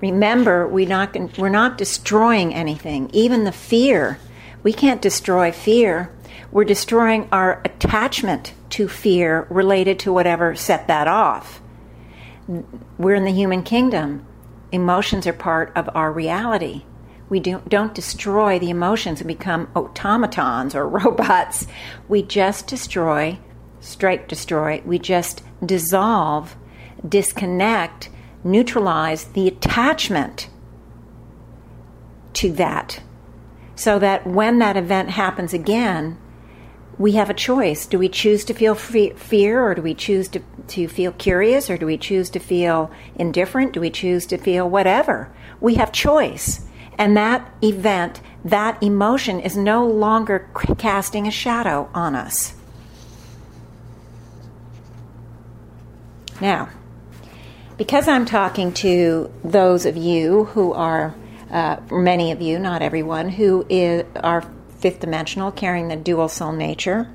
[0.00, 4.18] Remember, we not, we're not destroying anything, even the fear.
[4.62, 6.10] We can't destroy fear.
[6.52, 11.62] We're destroying our attachment to fear related to whatever set that off.
[12.98, 14.26] We're in the human kingdom.
[14.70, 16.84] Emotions are part of our reality.
[17.30, 21.66] We do, don't destroy the emotions and become automatons or robots.
[22.06, 23.38] We just destroy,
[23.80, 26.54] strike destroy, we just dissolve,
[27.06, 28.10] disconnect,
[28.44, 30.50] neutralize the attachment
[32.34, 33.00] to that.
[33.74, 36.18] So that when that event happens again,
[37.02, 37.84] we have a choice.
[37.86, 41.76] Do we choose to feel fear or do we choose to, to feel curious or
[41.76, 43.72] do we choose to feel indifferent?
[43.72, 45.34] Do we choose to feel whatever?
[45.60, 46.64] We have choice.
[46.96, 50.48] And that event, that emotion is no longer
[50.78, 52.54] casting a shadow on us.
[56.40, 56.68] Now,
[57.78, 61.16] because I'm talking to those of you who are,
[61.50, 64.44] uh, many of you, not everyone, who is, are
[64.82, 67.10] fifth dimensional, carrying the dual soul nature.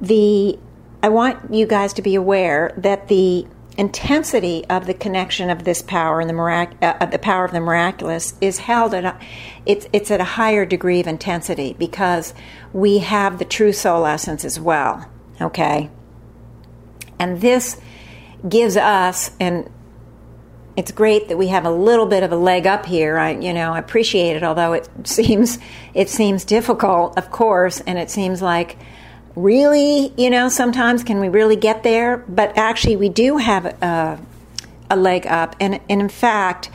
[0.00, 0.58] The
[1.02, 5.82] I want you guys to be aware that the intensity of the connection of this
[5.82, 9.18] power and the mirac- uh, the power of the miraculous is held at a,
[9.66, 12.32] it's it's at a higher degree of intensity because
[12.72, 15.10] we have the true soul essence as well.
[15.40, 15.90] Okay,
[17.18, 17.80] and this
[18.48, 19.68] gives us and
[20.76, 23.16] it's great that we have a little bit of a leg up here.
[23.16, 25.58] I, you know, I appreciate it, although it seems
[25.92, 28.76] it seems difficult, of course, and it seems like
[29.36, 32.18] really, you know, sometimes can we really get there?
[32.18, 34.20] But actually, we do have a,
[34.90, 36.70] a leg up, and, and in fact,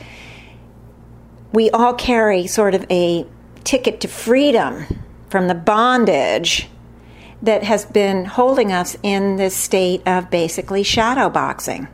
[1.52, 3.26] we all carry sort of a
[3.64, 4.86] ticket to freedom
[5.28, 6.68] from the bondage
[7.42, 11.88] that has been holding us in this state of basically shadow boxing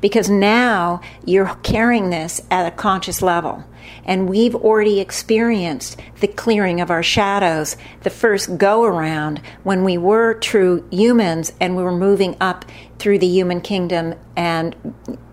[0.00, 3.64] because now you're carrying this at a conscious level.
[4.04, 9.98] And we've already experienced the clearing of our shadows the first go around when we
[9.98, 12.64] were true humans and we were moving up
[12.98, 14.76] through the human kingdom and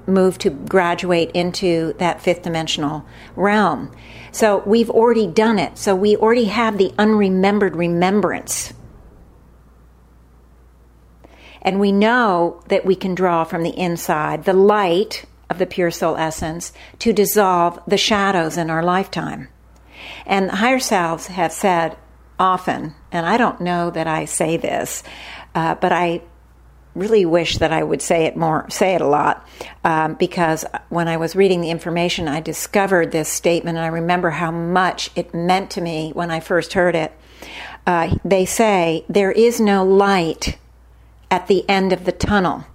[0.08, 3.06] moved to graduate into that fifth dimensional
[3.36, 3.94] realm.
[4.32, 5.78] So we've already done it.
[5.78, 8.74] So we already have the unremembered remembrance
[11.68, 15.92] and we know that we can draw from the inside the light of the pure
[15.92, 19.50] soul essence to dissolve the shadows in our lifetime.
[20.26, 21.98] And higher selves have said
[22.40, 25.04] often, and I don't know that I say this,
[25.56, 26.22] uh, but I
[26.96, 29.46] really wish that I would say it more, say it a lot,
[29.84, 34.30] um, because when I was reading the information, I discovered this statement, and I remember
[34.30, 37.12] how much it meant to me when I first heard it.
[37.86, 40.58] Uh, they say, There is no light
[41.30, 42.66] at the end of the tunnel,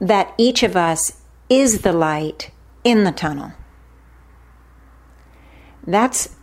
[0.00, 2.50] that each of us is the light
[2.84, 3.52] in the tunnel.
[5.86, 6.34] That's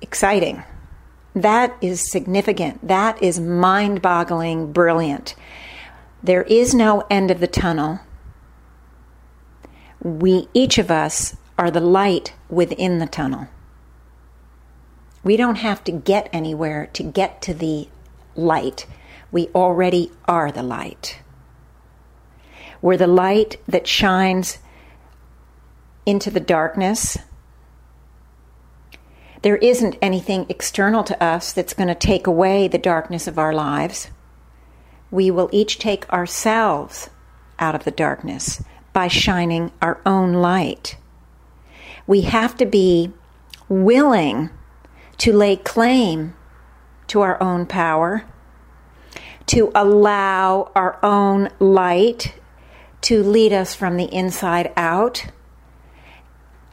[0.00, 0.62] exciting.
[1.34, 2.86] That is significant.
[2.86, 5.34] That is mind boggling, brilliant.
[6.22, 8.00] There is no end of the tunnel.
[10.00, 13.48] We, each of us, are the light within the tunnel.
[15.22, 17.88] We don't have to get anywhere to get to the
[18.34, 18.86] light
[19.34, 21.18] we already are the light.
[22.80, 24.58] We're the light that shines
[26.06, 27.18] into the darkness.
[29.42, 33.52] There isn't anything external to us that's going to take away the darkness of our
[33.52, 34.08] lives.
[35.10, 37.10] We will each take ourselves
[37.58, 38.62] out of the darkness
[38.92, 40.96] by shining our own light.
[42.06, 43.12] We have to be
[43.68, 44.50] willing
[45.18, 46.36] to lay claim
[47.08, 48.26] to our own power
[49.46, 52.34] to allow our own light
[53.02, 55.26] to lead us from the inside out.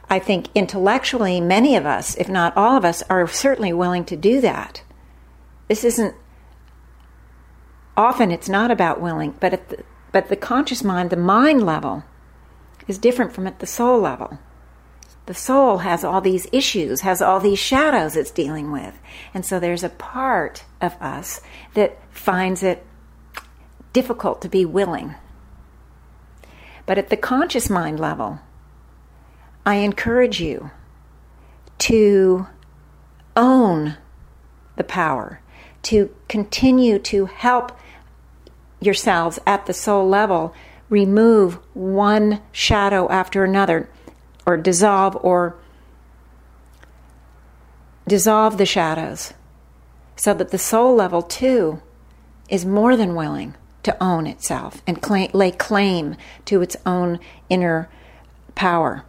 [0.08, 4.16] I think intellectually, many of us, if not all of us, are certainly willing to
[4.16, 4.82] do that.
[5.68, 6.14] This isn't,
[7.96, 12.04] often it's not about willing, but at the, but the conscious mind, the mind level,
[12.86, 14.38] is different from at the soul level
[15.26, 18.98] the soul has all these issues, has all these shadows it's dealing with.
[19.32, 21.40] And so there's a part of us
[21.74, 22.84] that finds it
[23.92, 25.14] difficult to be willing.
[26.86, 28.40] But at the conscious mind level,
[29.64, 30.70] I encourage you
[31.78, 32.46] to
[33.36, 33.96] own
[34.76, 35.40] the power,
[35.82, 37.78] to continue to help
[38.80, 40.54] yourselves at the soul level
[40.88, 43.88] remove one shadow after another
[44.46, 45.56] or dissolve or
[48.06, 49.32] dissolve the shadows
[50.16, 51.80] so that the soul level too
[52.48, 57.18] is more than willing to own itself and claim, lay claim to its own
[57.48, 57.88] inner
[58.54, 59.04] power.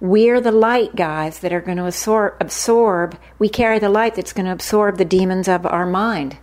[0.00, 3.18] We're the light, guys, that are going to absorb, absorb.
[3.38, 6.38] We carry the light that's going to absorb the demons of our mind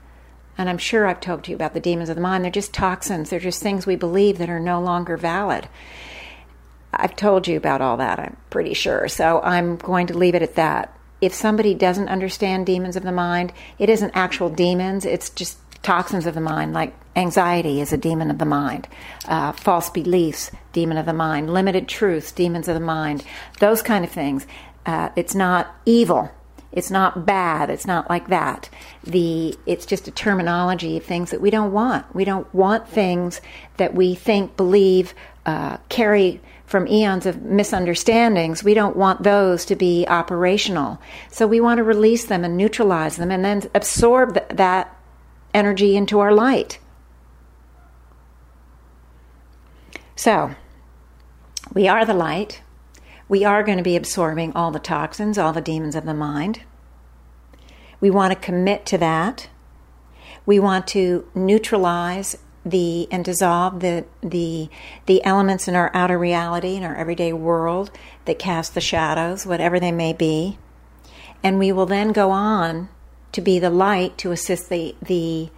[0.57, 2.43] And I'm sure I've talked to you about the demons of the mind.
[2.43, 5.67] They're just toxins, they're just things we believe that are no longer valid.
[6.97, 9.07] I've told you about all that, I'm pretty sure.
[9.07, 10.97] So I'm going to leave it at that.
[11.21, 16.25] If somebody doesn't understand demons of the mind, it isn't actual demons, it's just toxins
[16.25, 18.87] of the mind, like anxiety is a demon of the mind,
[19.27, 23.23] uh, false beliefs, demon of the mind, limited truths, demons of the mind,
[23.59, 24.45] those kind of things.
[24.85, 26.31] Uh, it's not evil.
[26.71, 27.69] It's not bad.
[27.69, 28.69] It's not like that.
[29.03, 32.13] The it's just a terminology of things that we don't want.
[32.13, 33.39] We don't want things
[33.77, 35.13] that we think, believe,
[35.45, 38.63] uh, carry from eons of misunderstandings.
[38.63, 40.99] We don't want those to be operational.
[41.29, 44.95] So we want to release them and neutralize them, and then absorb th- that
[45.53, 46.79] energy into our light.
[50.15, 50.55] So,
[51.73, 52.61] we are the light.
[53.27, 56.61] We are going to be absorbing all the toxins, all the demons of the mind.
[57.99, 59.49] We want to commit to that.
[60.45, 64.69] We want to neutralize the and dissolve the the
[65.05, 67.91] the elements in our outer reality in our everyday world
[68.25, 70.57] that cast the shadows, whatever they may be.
[71.43, 72.89] And we will then go on
[73.31, 75.49] to be the light to assist the, the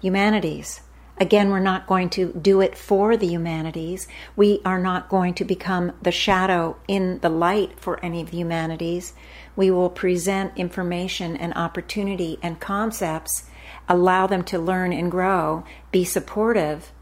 [0.00, 0.80] humanities.
[1.18, 4.08] Again, we're not going to do it for the humanities.
[4.34, 8.38] We are not going to become the shadow in the light for any of the
[8.38, 9.14] humanities.
[9.54, 13.44] We will present information and opportunity and concepts,
[13.88, 16.92] allow them to learn and grow, be supportive,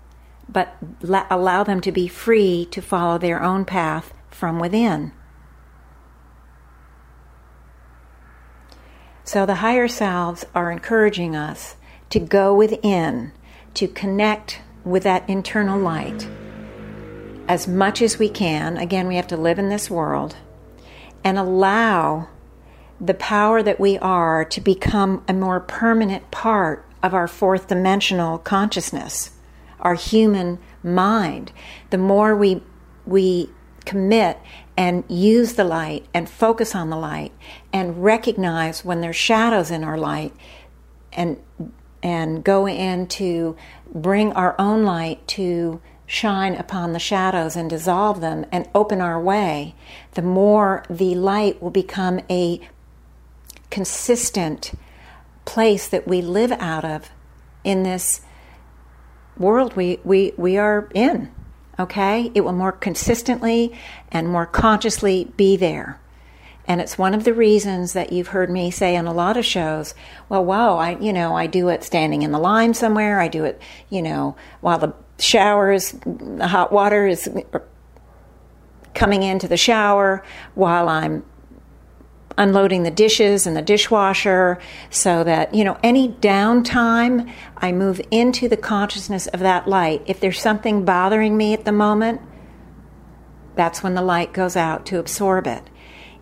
[0.48, 0.76] but
[1.30, 5.12] allow them to be free to follow their own path from within.
[9.24, 11.76] So the higher selves are encouraging us
[12.10, 13.32] to go within,
[13.74, 16.28] to connect with that internal light
[17.48, 18.76] as much as we can.
[18.76, 20.36] Again, we have to live in this world
[21.22, 22.28] and allow
[23.00, 28.38] the power that we are to become a more permanent part of our fourth dimensional
[28.38, 29.32] consciousness,
[29.80, 31.52] our human mind.
[31.90, 32.62] The more we
[33.06, 33.50] we
[33.84, 34.38] commit
[34.76, 37.32] and use the light and focus on the light
[37.72, 40.32] and recognize when there's shadows in our light
[41.12, 41.36] and
[42.02, 43.56] and go in to
[43.92, 49.18] bring our own light to shine upon the shadows and dissolve them and open our
[49.18, 49.74] way,
[50.12, 52.60] the more the light will become a
[53.74, 54.72] consistent
[55.44, 57.10] place that we live out of
[57.64, 58.20] in this
[59.36, 61.30] world we, we, we are in
[61.78, 62.30] okay?
[62.34, 63.76] It will more consistently
[64.12, 66.00] and more consciously be there.
[66.66, 69.44] And it's one of the reasons that you've heard me say on a lot of
[69.44, 69.94] shows,
[70.28, 73.20] well, wow, I, you know, I do it standing in the line somewhere.
[73.20, 73.60] I do it,
[73.90, 77.28] you know, while the shower is, the hot water is
[78.94, 81.24] coming into the shower, while I'm
[82.36, 84.58] unloading the dishes and the dishwasher
[84.90, 90.02] so that, you know, any downtime, I move into the consciousness of that light.
[90.06, 92.20] If there's something bothering me at the moment,
[93.54, 95.62] that's when the light goes out to absorb it.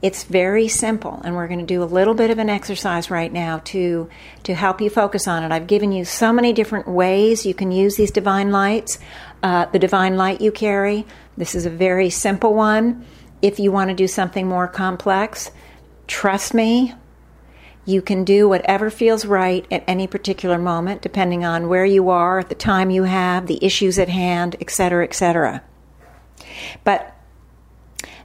[0.02, 3.32] It's very simple, and we're going to do a little bit of an exercise right
[3.32, 4.10] now to
[4.42, 5.52] to help you focus on it.
[5.52, 8.98] I've given you so many different ways you can use these divine lights,
[9.44, 11.06] uh, the divine light you carry.
[11.36, 13.06] This is a very simple one.
[13.42, 15.52] If you want to do something more complex,
[16.12, 16.92] Trust me,
[17.86, 22.44] you can do whatever feels right at any particular moment, depending on where you are,
[22.44, 25.62] the time you have, the issues at hand, etc., etc.
[26.84, 27.16] But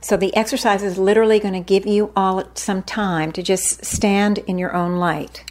[0.01, 4.39] so the exercise is literally going to give you all some time to just stand
[4.39, 5.49] in your own light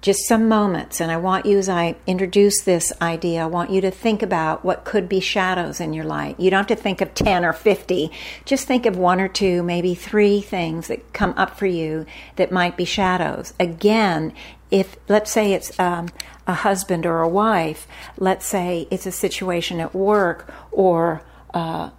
[0.00, 3.80] just some moments, and I want you, as I introduce this idea, I want you
[3.80, 6.38] to think about what could be shadows in your light.
[6.38, 8.12] You don't have to think of 10 or 50.
[8.44, 12.52] Just think of one or two, maybe three things that come up for you that
[12.52, 13.54] might be shadows.
[13.58, 14.32] Again,
[14.70, 16.10] if, let's say it's um,
[16.46, 17.88] a husband or a wife,
[18.18, 21.22] let's say it's a situation at work or
[21.54, 21.90] uh,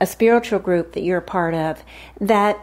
[0.00, 1.82] a spiritual group that you're a part of,
[2.20, 2.60] that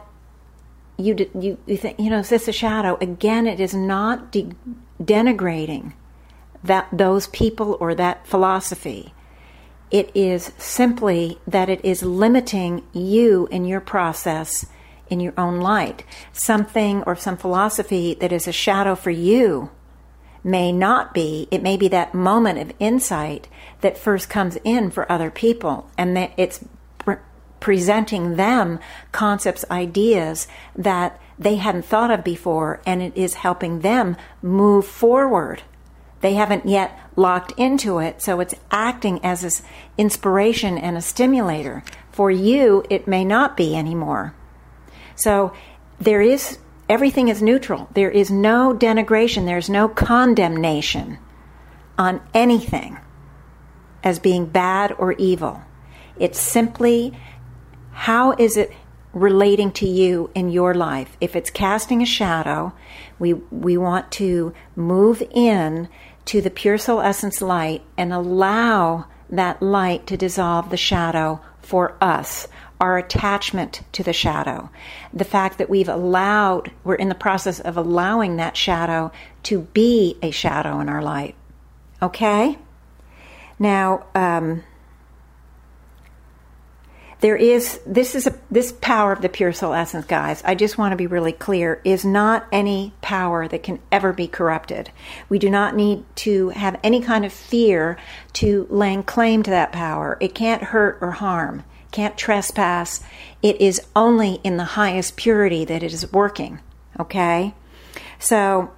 [0.98, 4.54] you you, you think you know is this a shadow again it is not de-
[5.02, 5.94] denigrating
[6.66, 9.14] that those people or that philosophy.
[9.92, 14.66] It is simply that it is limiting you in your process
[15.08, 16.04] in your own light.
[16.34, 19.70] Something or some philosophy that is a shadow for you
[20.44, 21.48] may not be.
[21.52, 23.48] It may be that moment of insight
[23.82, 26.66] that first comes in for other people and that it's
[27.66, 28.80] presenting them
[29.12, 35.64] concepts, ideas that they hadn't thought of before, and it is helping them move forward.
[36.22, 39.66] They haven't yet locked into it, so it's acting as an
[39.98, 41.84] inspiration and a stimulator.
[42.12, 44.36] For you, it may not be anymore.
[45.16, 45.52] So
[46.00, 47.90] there is everything is neutral.
[47.96, 51.18] There is no denigration, there's no condemnation
[51.98, 53.00] on anything
[54.04, 55.64] as being bad or evil.
[56.20, 57.18] It's simply
[57.96, 58.72] how is it
[59.14, 61.16] relating to you in your life?
[61.22, 62.74] If it's casting a shadow,
[63.18, 65.88] we we want to move in
[66.26, 71.96] to the pure soul essence light and allow that light to dissolve the shadow for
[72.02, 72.48] us
[72.82, 74.70] our attachment to the shadow,
[75.14, 79.12] the fact that we've allowed, we're in the process of allowing that shadow
[79.44, 81.36] to be a shadow in our light.
[82.02, 82.58] Okay?
[83.58, 84.64] Now, um,
[87.22, 90.78] there is this is a, this power of the pure soul essence guys i just
[90.78, 94.92] want to be really clear is not any power that can ever be corrupted
[95.30, 97.98] we do not need to have any kind of fear
[98.34, 101.64] to laying claim to that power it can't hurt or harm
[101.96, 103.02] can't trespass.
[103.42, 106.60] It is only in the highest purity that it is working.
[107.00, 107.54] Okay?
[108.20, 108.72] So,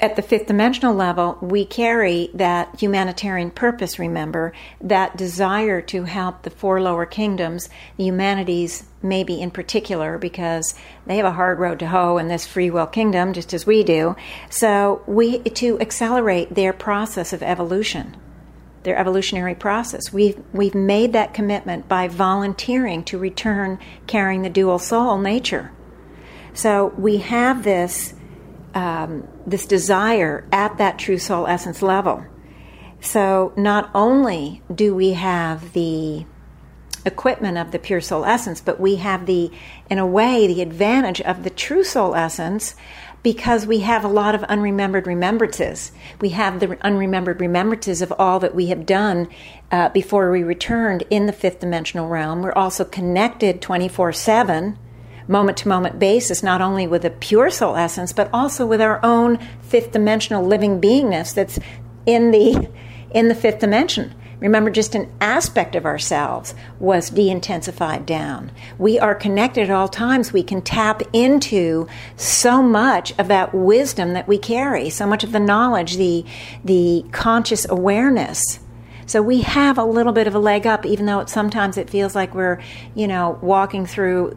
[0.00, 6.42] at the fifth dimensional level, we carry that humanitarian purpose, remember, that desire to help
[6.42, 10.74] the four lower kingdoms, the humanities, maybe in particular, because
[11.06, 13.82] they have a hard road to hoe in this free will kingdom, just as we
[13.82, 14.14] do.
[14.50, 18.16] So, we to accelerate their process of evolution
[18.82, 20.12] their evolutionary process.
[20.12, 23.78] We've, we've made that commitment by volunteering to return
[24.08, 25.70] carrying the dual soul nature.
[26.54, 28.14] So we have this,
[28.74, 32.24] um, this desire at that true soul essence level.
[33.00, 36.24] So not only do we have the
[37.04, 39.50] equipment of the pure soul essence, but we have the,
[39.90, 42.76] in a way, the advantage of the true soul essence
[43.22, 45.92] because we have a lot of unremembered remembrances.
[46.20, 49.28] We have the unremembered remembrances of all that we have done
[49.70, 52.42] uh, before we returned in the fifth dimensional realm.
[52.42, 54.78] We're also connected 24 7,
[55.28, 59.04] moment to moment basis, not only with a pure soul essence, but also with our
[59.04, 61.58] own fifth dimensional living beingness that's
[62.06, 62.68] in the
[63.12, 64.14] in the fifth dimension.
[64.42, 68.50] Remember, just an aspect of ourselves was de intensified down.
[68.76, 70.32] We are connected at all times.
[70.32, 75.30] We can tap into so much of that wisdom that we carry, so much of
[75.30, 76.24] the knowledge, the,
[76.64, 78.58] the conscious awareness.
[79.06, 81.88] So we have a little bit of a leg up, even though it, sometimes it
[81.88, 82.60] feels like we're,
[82.96, 84.36] you know, walking through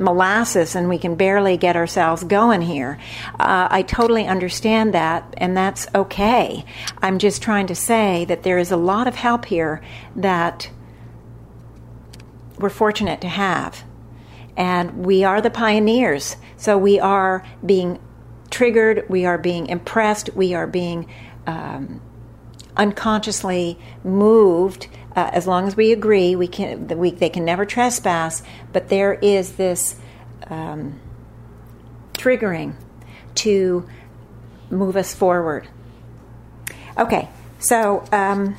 [0.00, 2.98] molasses and we can barely get ourselves going here.
[3.38, 6.64] Uh, I totally understand that, and that's okay.
[7.02, 9.82] I'm just trying to say that there is a lot of help here
[10.16, 10.70] that
[12.58, 13.84] we're fortunate to have.
[14.56, 16.36] And we are the pioneers.
[16.56, 17.98] So we are being
[18.50, 21.08] triggered, we are being impressed, we are being
[21.46, 22.02] um,
[22.76, 24.88] unconsciously moved
[25.20, 28.42] uh, as long as we agree, we can we, they can never trespass.
[28.72, 29.96] But there is this
[30.46, 30.98] um,
[32.14, 32.74] triggering
[33.36, 33.86] to
[34.70, 35.68] move us forward.
[36.96, 38.56] Okay, so um,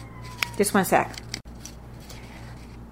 [0.58, 1.16] just one sec.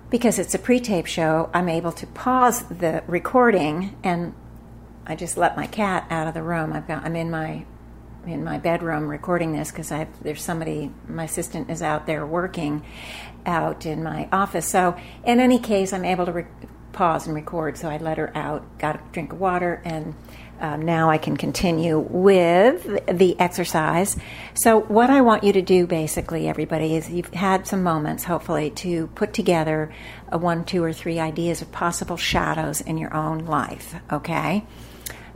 [0.10, 4.34] Because it's a pre-tape show, I'm able to pause the recording, and
[5.06, 6.74] I just let my cat out of the room.
[6.74, 7.66] I've got I'm in my
[8.26, 9.92] in my bedroom recording this because
[10.22, 12.84] there's somebody my assistant is out there working
[13.46, 14.66] out in my office.
[14.66, 16.46] So in any case i'm able to re-
[16.92, 17.78] pause and record.
[17.78, 20.16] So i let her out got a drink of water and
[20.60, 24.18] uh, now i can continue with the exercise.
[24.54, 28.70] So what i want you to do basically everybody is you've had some moments hopefully
[28.72, 29.94] to put together
[30.32, 34.66] one two or three ideas of possible shadows in your own life okay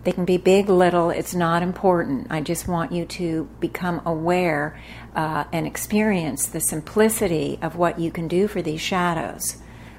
[0.04, 2.28] they can be big, little, it's not important.
[2.30, 4.80] I just want you to become aware
[5.16, 9.58] uh, and experience the simplicity of what you can do for these shadows.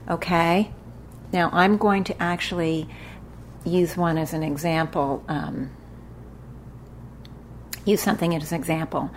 [0.09, 0.73] Okay?
[1.33, 2.89] Now, I'm going to actually
[3.65, 5.71] use one as an example, um,
[7.87, 9.11] use something as an example.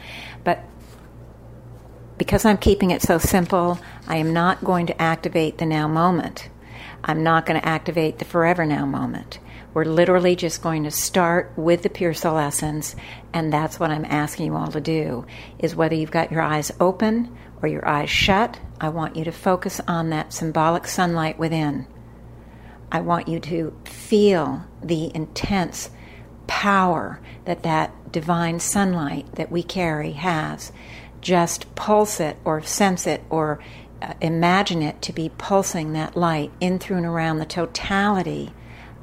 [0.45, 0.63] But
[2.17, 3.77] because I'm keeping it so simple,
[4.07, 6.47] I am not going to activate the now moment.
[7.03, 9.39] I'm not going to activate the forever now moment.
[9.77, 12.95] We're literally just going to start with the pure soul essence,
[13.31, 15.27] and that's what I'm asking you all to do.
[15.59, 19.31] Is whether you've got your eyes open or your eyes shut, I want you to
[19.31, 21.85] focus on that symbolic sunlight within.
[22.91, 25.91] I want you to feel the intense
[26.47, 30.71] power that that divine sunlight that we carry has.
[31.21, 33.59] Just pulse it or sense it or
[34.01, 38.51] uh, imagine it to be pulsing that light in through and around the totality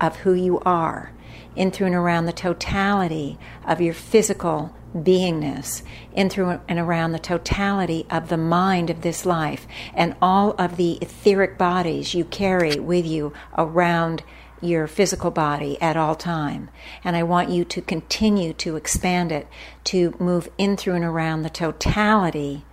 [0.00, 1.12] of who you are,
[1.56, 5.82] in through and around the totality of your physical beingness,
[6.12, 10.76] in through and around the totality of the mind of this life, and all of
[10.76, 14.22] the etheric bodies you carry with you around
[14.60, 16.70] your physical body at all time.
[17.02, 19.46] And I want you to continue to expand it
[19.84, 22.64] to move in through and around the totality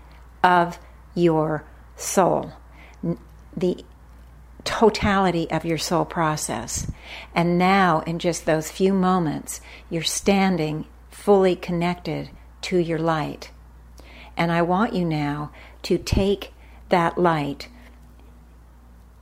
[0.44, 0.80] of
[1.16, 1.66] your
[1.96, 2.54] soul.
[3.56, 3.84] The
[4.64, 6.92] totality of your soul process.
[7.34, 12.30] And now, in just those few moments, you're standing fully connected
[12.62, 13.52] to your light.
[14.38, 15.52] And I want you now
[15.84, 16.54] to take
[16.90, 17.68] that light.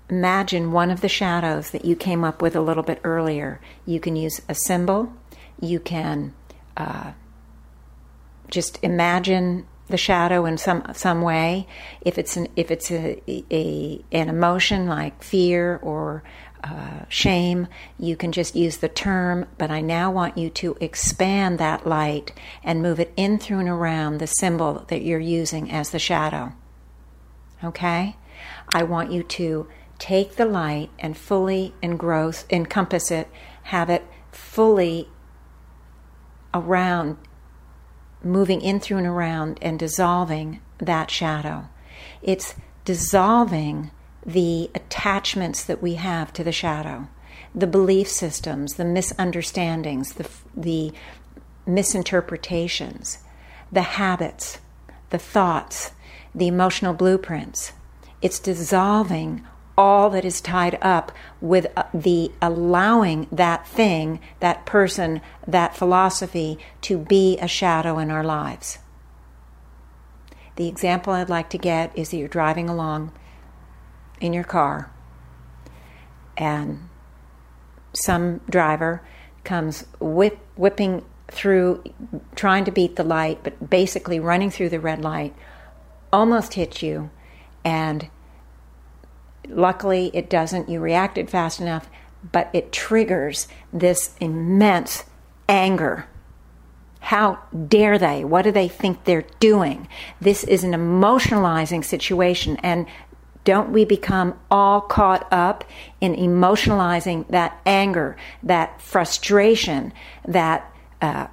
[0.10, 3.60] Imagine one of the shadows that you came up with a little bit earlier.
[3.86, 5.14] You can use a symbol.
[5.60, 6.34] You can
[6.78, 7.12] uh,
[8.50, 11.68] just imagine the shadow in some some way.
[12.02, 16.24] If it's an if it's a, a an emotion like fear or
[16.64, 17.68] uh, shame,
[17.98, 19.46] you can just use the term.
[19.58, 22.34] But I now want you to expand that light
[22.64, 26.54] and move it in through and around the symbol that you're using as the shadow.
[27.64, 28.16] Okay,
[28.74, 29.68] I want you to
[29.98, 33.30] take the light and fully engross, encompass it,
[33.64, 35.10] have it fully
[36.54, 37.18] around
[38.24, 41.68] moving in through and around and dissolving that shadow.
[42.22, 42.56] It's
[42.86, 43.92] dissolving
[44.26, 47.08] the attachments that we have to the shadow,
[47.56, 50.92] the belief systems, the misunderstandings, the, the
[51.66, 53.20] misinterpretations,
[53.72, 54.60] the habits,
[55.10, 55.92] the thoughts,
[56.34, 57.74] the emotional blueprints.
[58.22, 59.46] It's dissolving
[59.80, 61.10] all that is tied up
[61.40, 68.12] with uh, the allowing that thing, that person, that philosophy to be a shadow in
[68.12, 68.80] our lives.
[70.58, 73.14] The example I'd like to get is that you're driving along
[74.20, 74.92] in your car
[76.36, 76.90] and
[77.94, 79.02] some driver
[79.46, 81.86] comes whip, whipping through,
[82.36, 85.34] trying to beat the light, but basically running through the red light,
[86.12, 87.12] almost hits you,
[87.64, 88.10] and
[89.50, 90.70] Luckily, it doesn't.
[90.70, 91.90] You reacted fast enough,
[92.32, 95.06] but it triggers this immense
[95.48, 96.08] anger.
[97.00, 98.24] How dare they?
[98.24, 99.88] What do they think they're doing?
[100.22, 102.86] This is an emotionalizing situation, and
[103.46, 105.64] don't we become all caught up
[106.02, 109.94] in emotionalizing that anger, that frustration,
[110.28, 110.72] that
[111.02, 111.28] uh,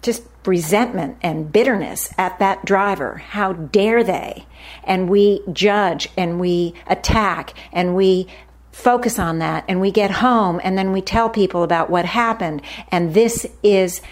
[0.00, 3.18] just resentment and bitterness at that driver.
[3.18, 4.46] How dare they?
[4.84, 8.26] And we judge and we attack and we
[8.72, 12.62] focus on that and we get home and then we tell people about what happened.
[12.90, 14.02] And this is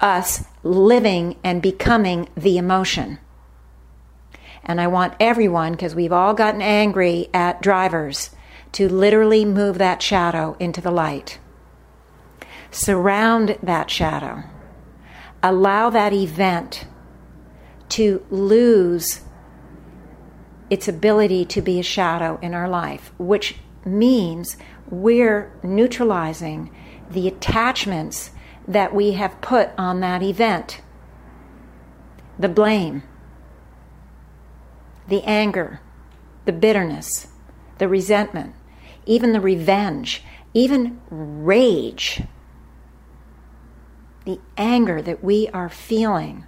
[0.00, 3.18] us living and becoming the emotion.
[4.64, 8.30] And I want everyone, because we've all gotten angry at drivers,
[8.72, 11.38] to literally move that shadow into the light.
[12.72, 14.42] Surround that shadow
[15.42, 16.86] allow that event
[17.90, 19.20] to lose
[20.68, 24.56] its ability to be a shadow in our life, which means
[24.90, 26.74] we're neutralizing
[27.10, 28.30] the attachments
[28.66, 30.80] that we have put on that event.
[32.38, 33.04] The blame,
[35.08, 35.80] the anger,
[36.44, 37.28] the bitterness,
[37.78, 38.54] the resentment,
[39.06, 40.22] even the revenge,
[40.52, 42.22] even rage
[44.26, 46.44] the anger that we are feeling,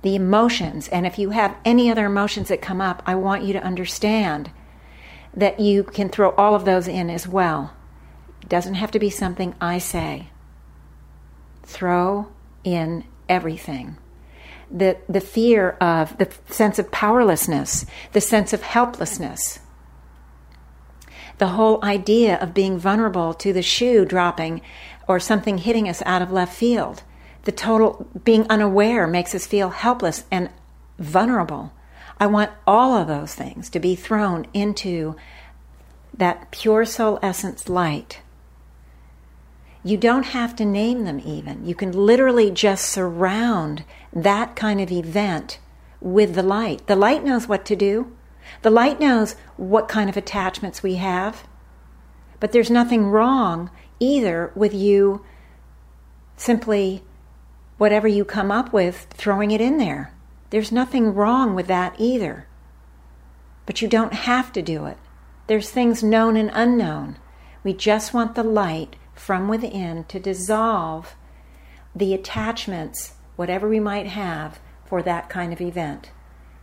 [0.00, 0.88] the emotions.
[0.88, 4.50] And if you have any other emotions that come up, I want you to understand
[5.34, 7.74] that you can throw all of those in as well.
[8.40, 10.28] It doesn't have to be something I say.
[11.64, 12.28] Throw
[12.64, 13.98] in everything.
[14.70, 19.58] The, the fear of the sense of powerlessness, the sense of helplessness,
[21.38, 24.60] the whole idea of being vulnerable to the shoe dropping
[25.08, 27.02] or something hitting us out of left field.
[27.44, 30.50] The total being unaware makes us feel helpless and
[30.98, 31.72] vulnerable.
[32.18, 35.16] I want all of those things to be thrown into
[36.16, 38.20] that pure soul essence light.
[39.84, 41.66] You don't have to name them even.
[41.66, 45.58] You can literally just surround that kind of event
[46.00, 46.86] with the light.
[46.86, 48.12] The light knows what to do.
[48.62, 51.44] The light knows what kind of attachments we have.
[52.38, 53.70] But there's nothing wrong
[54.02, 55.24] either with you
[56.36, 57.02] simply
[57.78, 60.12] whatever you come up with, throwing it in there.
[60.50, 62.46] There's nothing wrong with that either.
[63.64, 64.98] But you don't have to do it.
[65.46, 67.16] There's things known and unknown.
[67.62, 71.14] We just want the light from within to dissolve
[71.94, 76.10] the attachments, whatever we might have, for that kind of event.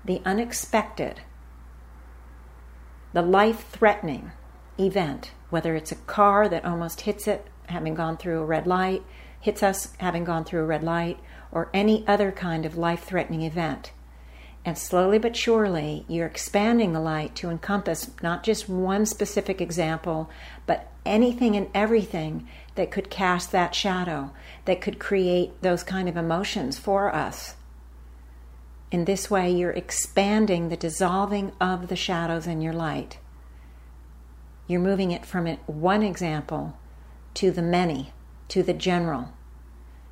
[0.03, 1.21] The unexpected,
[3.13, 4.31] the life threatening
[4.77, 9.03] event whether it's a car that almost hits it, having gone through a red light,
[9.39, 11.19] hits us having gone through a red light,
[11.51, 13.91] or any other kind of life threatening event.
[14.65, 20.29] And slowly but surely, you're expanding the light to encompass not just one specific example,
[20.65, 24.31] but anything and everything that could cast that shadow,
[24.65, 27.55] that could create those kind of emotions for us.
[28.91, 33.17] In this way, you're expanding the dissolving of the shadows in your light.
[34.69, 36.77] You're moving it from one example
[37.33, 38.13] to the many,
[38.49, 39.29] to the general.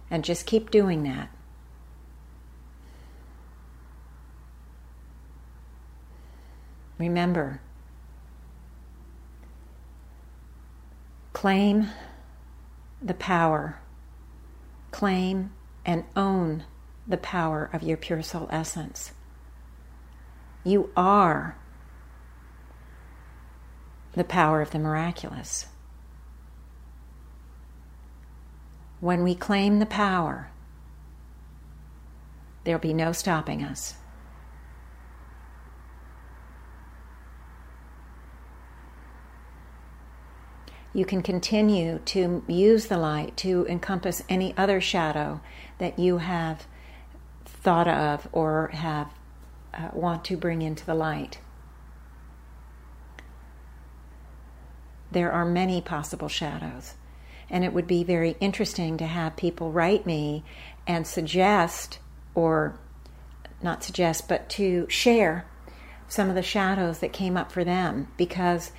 [0.10, 1.30] And just keep doing that.
[6.98, 7.62] Remember,
[11.34, 11.90] claim
[13.00, 13.78] the power,
[14.90, 15.52] claim
[15.86, 16.64] and own
[17.08, 19.12] the power of your pure soul essence.
[20.64, 21.58] You are
[24.18, 25.68] the power of the miraculous.
[29.00, 30.50] When we claim the power,
[32.64, 33.96] there'll be no stopping us.
[40.98, 45.40] you can continue to use the light to encompass any other shadow
[45.78, 46.66] that you have
[47.46, 49.14] thought of or have
[49.76, 51.38] uh, want to bring into the light.
[55.18, 56.94] There are many possible shadows,
[57.50, 60.44] and it would be very interesting to have people write me
[60.86, 61.98] and suggest,
[62.36, 62.78] or
[63.60, 65.48] not suggest, but to share
[66.08, 68.72] some of the shadows that came up for them because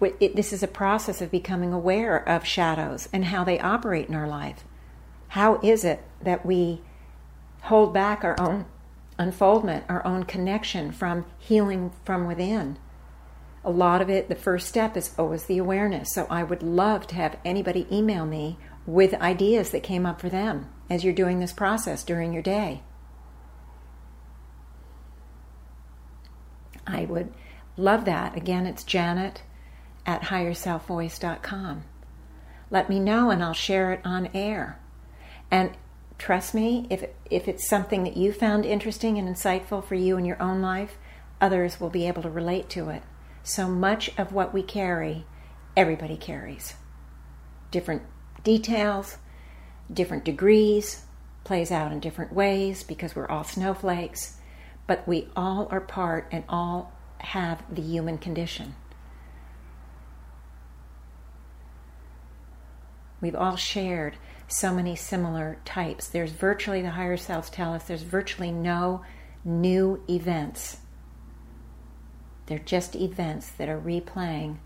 [0.00, 4.14] it, this is a process of becoming aware of shadows and how they operate in
[4.14, 4.62] our life.
[5.30, 6.82] How is it that we
[7.62, 8.66] hold back our own
[9.18, 12.78] unfoldment, our own connection from healing from within?
[13.64, 16.12] A lot of it, the first step is always the awareness.
[16.12, 20.28] So I would love to have anybody email me with ideas that came up for
[20.28, 22.82] them as you're doing this process during your day.
[26.86, 27.32] I would
[27.76, 28.36] love that.
[28.36, 29.42] Again, it's Janet
[30.04, 31.84] at higherselfvoice.com.
[32.70, 34.80] Let me know and I'll share it on air.
[35.50, 35.70] And
[36.18, 40.24] trust me, if, if it's something that you found interesting and insightful for you in
[40.24, 40.96] your own life,
[41.40, 43.02] others will be able to relate to it.
[43.42, 45.26] So much of what we carry,
[45.76, 46.74] everybody carries.
[47.70, 48.02] Different
[48.44, 49.18] details,
[49.92, 51.04] different degrees,
[51.44, 54.36] plays out in different ways because we're all snowflakes,
[54.86, 58.74] but we all are part and all have the human condition.
[63.20, 64.16] We've all shared
[64.48, 66.08] so many similar types.
[66.08, 69.04] There's virtually, the higher selves tell us, there's virtually no
[69.44, 70.78] new events.
[72.46, 74.56] They're just events that are replaying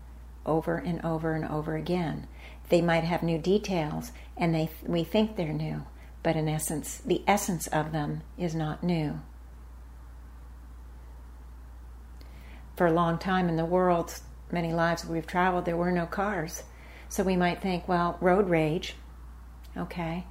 [0.45, 2.27] over and over and over again.
[2.69, 5.83] They might have new details, and they we think they're new,
[6.23, 9.19] but in essence, the essence of them is not new.
[12.75, 14.19] For a long time in the world,
[14.51, 16.63] many lives we've traveled, there were no cars.
[17.09, 18.95] So we might think, well, road rage,
[19.75, 20.25] okay.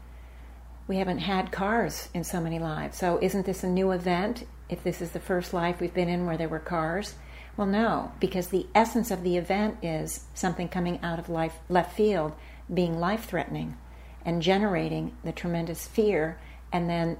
[0.86, 2.98] We haven't had cars in so many lives.
[2.98, 6.26] So isn't this a new event if this is the first life we've been in
[6.26, 7.14] where there were cars?
[7.56, 11.96] Well, no, because the essence of the event is something coming out of life, left
[11.96, 12.32] field
[12.72, 13.76] being life threatening
[14.24, 16.38] and generating the tremendous fear
[16.72, 17.16] and then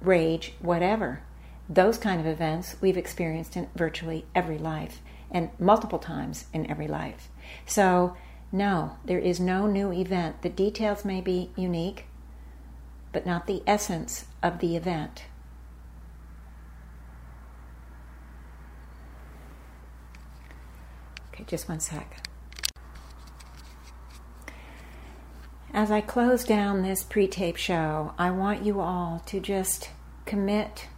[0.00, 1.22] rage, whatever.
[1.68, 6.86] Those kind of events we've experienced in virtually every life and multiple times in every
[6.86, 7.28] life.
[7.66, 8.16] So
[8.52, 10.42] no, there is no new event.
[10.42, 12.06] The details may be unique,
[13.12, 15.24] but not the essence of the event.
[21.46, 22.26] Just one sec.
[25.72, 29.90] As I close down this pre tape show, I want you all to just
[30.24, 30.88] commit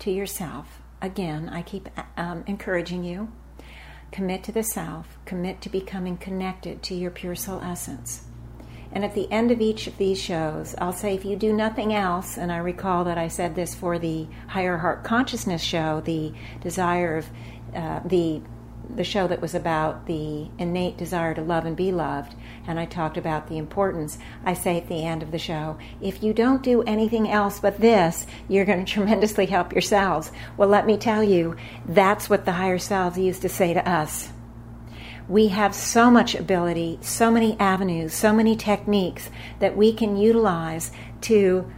[0.00, 0.80] to yourself.
[1.00, 3.32] Again, I keep um, encouraging you
[4.12, 8.24] Commit to the self, commit to becoming connected to your pure soul essence.
[8.92, 11.92] And at the end of each of these shows, I'll say if you do nothing
[11.92, 16.32] else, and I recall that I said this for the Higher Heart Consciousness show, the
[16.62, 17.26] desire of
[17.74, 18.40] uh, the
[18.94, 22.34] the show that was about the innate desire to love and be loved,
[22.66, 24.18] and I talked about the importance.
[24.44, 27.80] I say at the end of the show, if you don't do anything else but
[27.80, 30.30] this, you're going to tremendously help yourselves.
[30.56, 31.56] Well, let me tell you,
[31.86, 34.30] that's what the higher selves used to say to us.
[35.28, 39.28] We have so much ability, so many avenues, so many techniques
[39.58, 41.70] that we can utilize to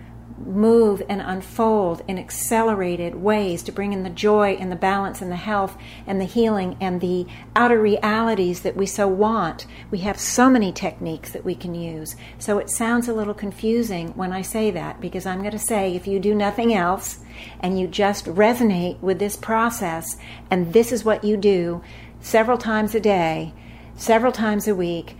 [0.46, 5.30] move and unfold in accelerated ways to bring in the joy and the balance and
[5.30, 5.76] the health
[6.06, 7.26] and the healing and the
[7.56, 9.66] outer realities that we so want.
[9.90, 12.16] We have so many techniques that we can use.
[12.38, 15.94] So it sounds a little confusing when I say that because I'm going to say
[15.94, 17.18] if you do nothing else
[17.60, 20.16] and you just resonate with this process
[20.50, 21.82] and this is what you do
[22.20, 23.54] several times a day,
[23.96, 25.16] several times a week,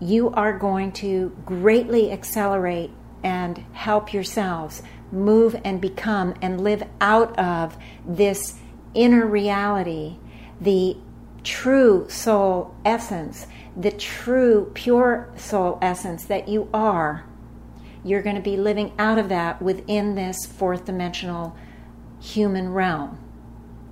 [0.00, 2.90] you are going to greatly accelerate
[3.22, 8.58] and help yourselves move and become and live out of this
[8.94, 10.16] inner reality,
[10.60, 10.96] the
[11.42, 13.46] true soul essence,
[13.76, 17.24] the true pure soul essence that you are.
[18.04, 21.56] You're going to be living out of that within this fourth dimensional
[22.20, 23.18] human realm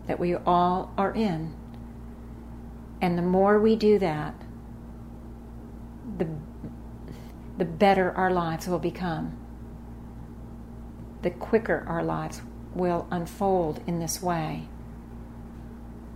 [0.06, 1.54] that we all are in.
[3.00, 4.34] And the more we do that,
[6.16, 6.28] the
[7.58, 9.36] the better our lives will become.
[11.22, 12.40] The quicker our lives
[12.72, 14.68] will unfold in this way.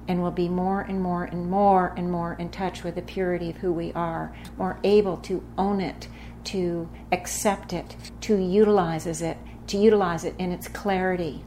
[0.07, 3.51] And we'll be more and more and more and more in touch with the purity
[3.51, 6.09] of who we are, more able to own it,
[6.45, 9.39] to accept it, to utilize it,
[9.69, 11.45] to utilize it in its clarity.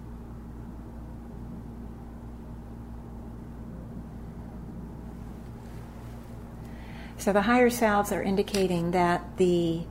[7.26, 9.82] So the higher selves are indicating that the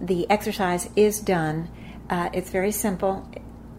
[0.00, 1.70] the exercise is done.
[2.10, 3.30] Uh, it's very simple.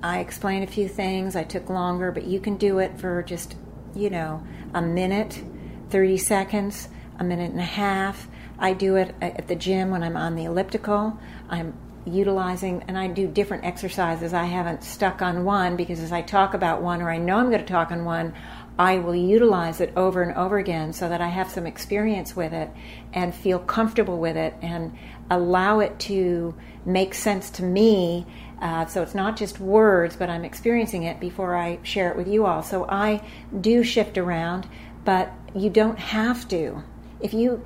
[0.01, 1.36] I explained a few things.
[1.36, 3.57] I took longer, but you can do it for just
[3.93, 4.41] you know
[4.74, 5.43] a minute,
[5.89, 6.88] thirty seconds,
[7.20, 8.30] a minute and a half.
[8.57, 11.20] I do it at the gym when I'm on the elliptical.
[11.49, 11.74] I'm
[12.05, 14.34] utilizing and I do different exercises.
[14.34, 17.49] I haven't stuck on one because as I talk about one or I know I'm
[17.49, 18.34] going to talk on one,
[18.80, 22.53] I will utilize it over and over again so that I have some experience with
[22.53, 22.69] it
[23.13, 24.97] and feel comfortable with it and
[25.30, 26.55] allow it to
[26.86, 28.26] make sense to me.
[28.61, 32.28] Uh, so it's not just words, but I'm experiencing it before I share it with
[32.28, 32.63] you all.
[32.63, 33.22] So I
[33.59, 34.67] do shift around,
[35.03, 36.84] but you don't have to.
[37.19, 37.63] If you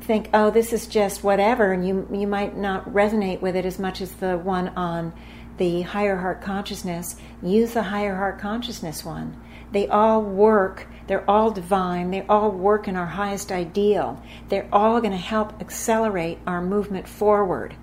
[0.00, 3.78] think, oh, this is just whatever, and you you might not resonate with it as
[3.78, 5.12] much as the one on
[5.56, 9.40] the higher heart consciousness, use the higher heart consciousness one.
[9.74, 14.22] They all work, they're all divine, they all work in our highest ideal.
[14.48, 17.74] They're all going to help accelerate our movement forward.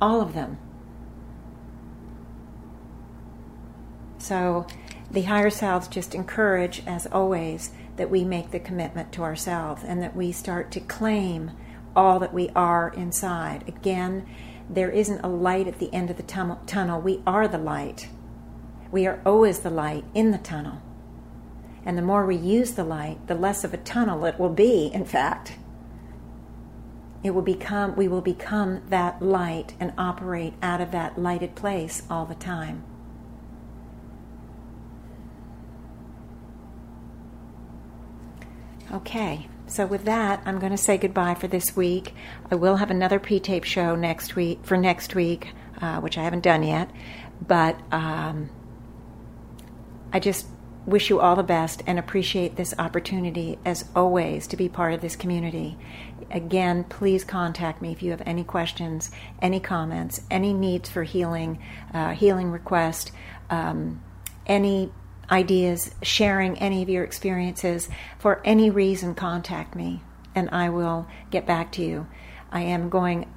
[0.00, 0.58] All of them.
[4.18, 4.68] So
[5.10, 10.00] the higher selves just encourage, as always, that we make the commitment to ourselves and
[10.02, 11.50] that we start to claim
[11.96, 13.64] all that we are inside.
[13.66, 14.24] Again,
[14.70, 17.00] there isn't a light at the end of the tunnel.
[17.00, 18.08] We are the light.
[18.92, 20.80] We are always the light in the tunnel.
[21.86, 24.90] And the more we use the light, the less of a tunnel it will be,
[24.92, 25.56] in fact.
[27.22, 32.02] It will become we will become that light and operate out of that lighted place
[32.10, 32.84] all the time.
[38.92, 39.48] Okay.
[39.66, 42.14] So with that, I'm going to say goodbye for this week.
[42.50, 45.48] I will have another pre-tape show next week for next week,
[45.80, 46.90] uh, which I haven't done yet.
[47.44, 48.50] But um,
[50.12, 50.46] I just
[50.86, 55.00] wish you all the best and appreciate this opportunity, as always, to be part of
[55.00, 55.78] this community.
[56.30, 59.10] Again, please contact me if you have any questions,
[59.40, 61.58] any comments, any needs for healing,
[61.92, 63.12] uh, healing request,
[63.50, 64.02] um,
[64.46, 64.92] any
[65.30, 70.02] ideas, sharing any of your experiences, for any reason, contact me
[70.34, 72.06] and I will get back to you.
[72.50, 73.32] I am going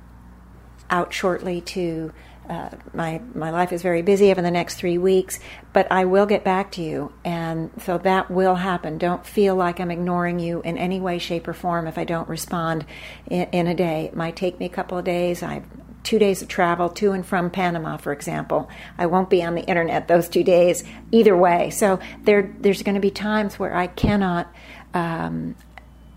[0.89, 2.13] out shortly to.
[2.49, 5.39] Uh, my my life is very busy over the next three weeks,
[5.73, 8.97] but I will get back to you, and so that will happen.
[8.97, 12.29] Don't feel like I'm ignoring you in any way, shape, or form if I don't
[12.29, 12.85] respond
[13.29, 14.05] in, in a day.
[14.05, 15.43] It might take me a couple of days.
[15.43, 15.63] I
[16.03, 18.69] two days of travel to and from Panama, for example.
[18.97, 21.69] I won't be on the internet those two days either way.
[21.69, 24.47] So there, there's going to be times where I cannot
[24.93, 25.55] um,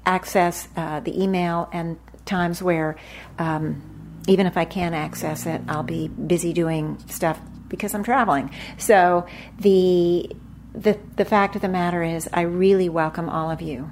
[0.06, 2.96] access uh, the email, and times where
[3.38, 3.82] um,
[4.26, 8.50] even if I can't access it, I'll be busy doing stuff because I'm traveling.
[8.78, 9.26] So
[9.58, 10.30] the
[10.74, 13.90] the the fact of the matter is, I really welcome all of you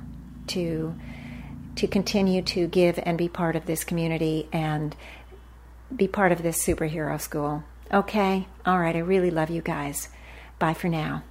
[0.48, 0.94] to
[1.76, 4.96] to continue to give and be part of this community and
[5.94, 7.62] be part of this superhero school.
[7.92, 8.48] Okay?
[8.66, 8.96] All right.
[8.96, 10.08] I really love you guys.
[10.58, 11.22] Bye for now.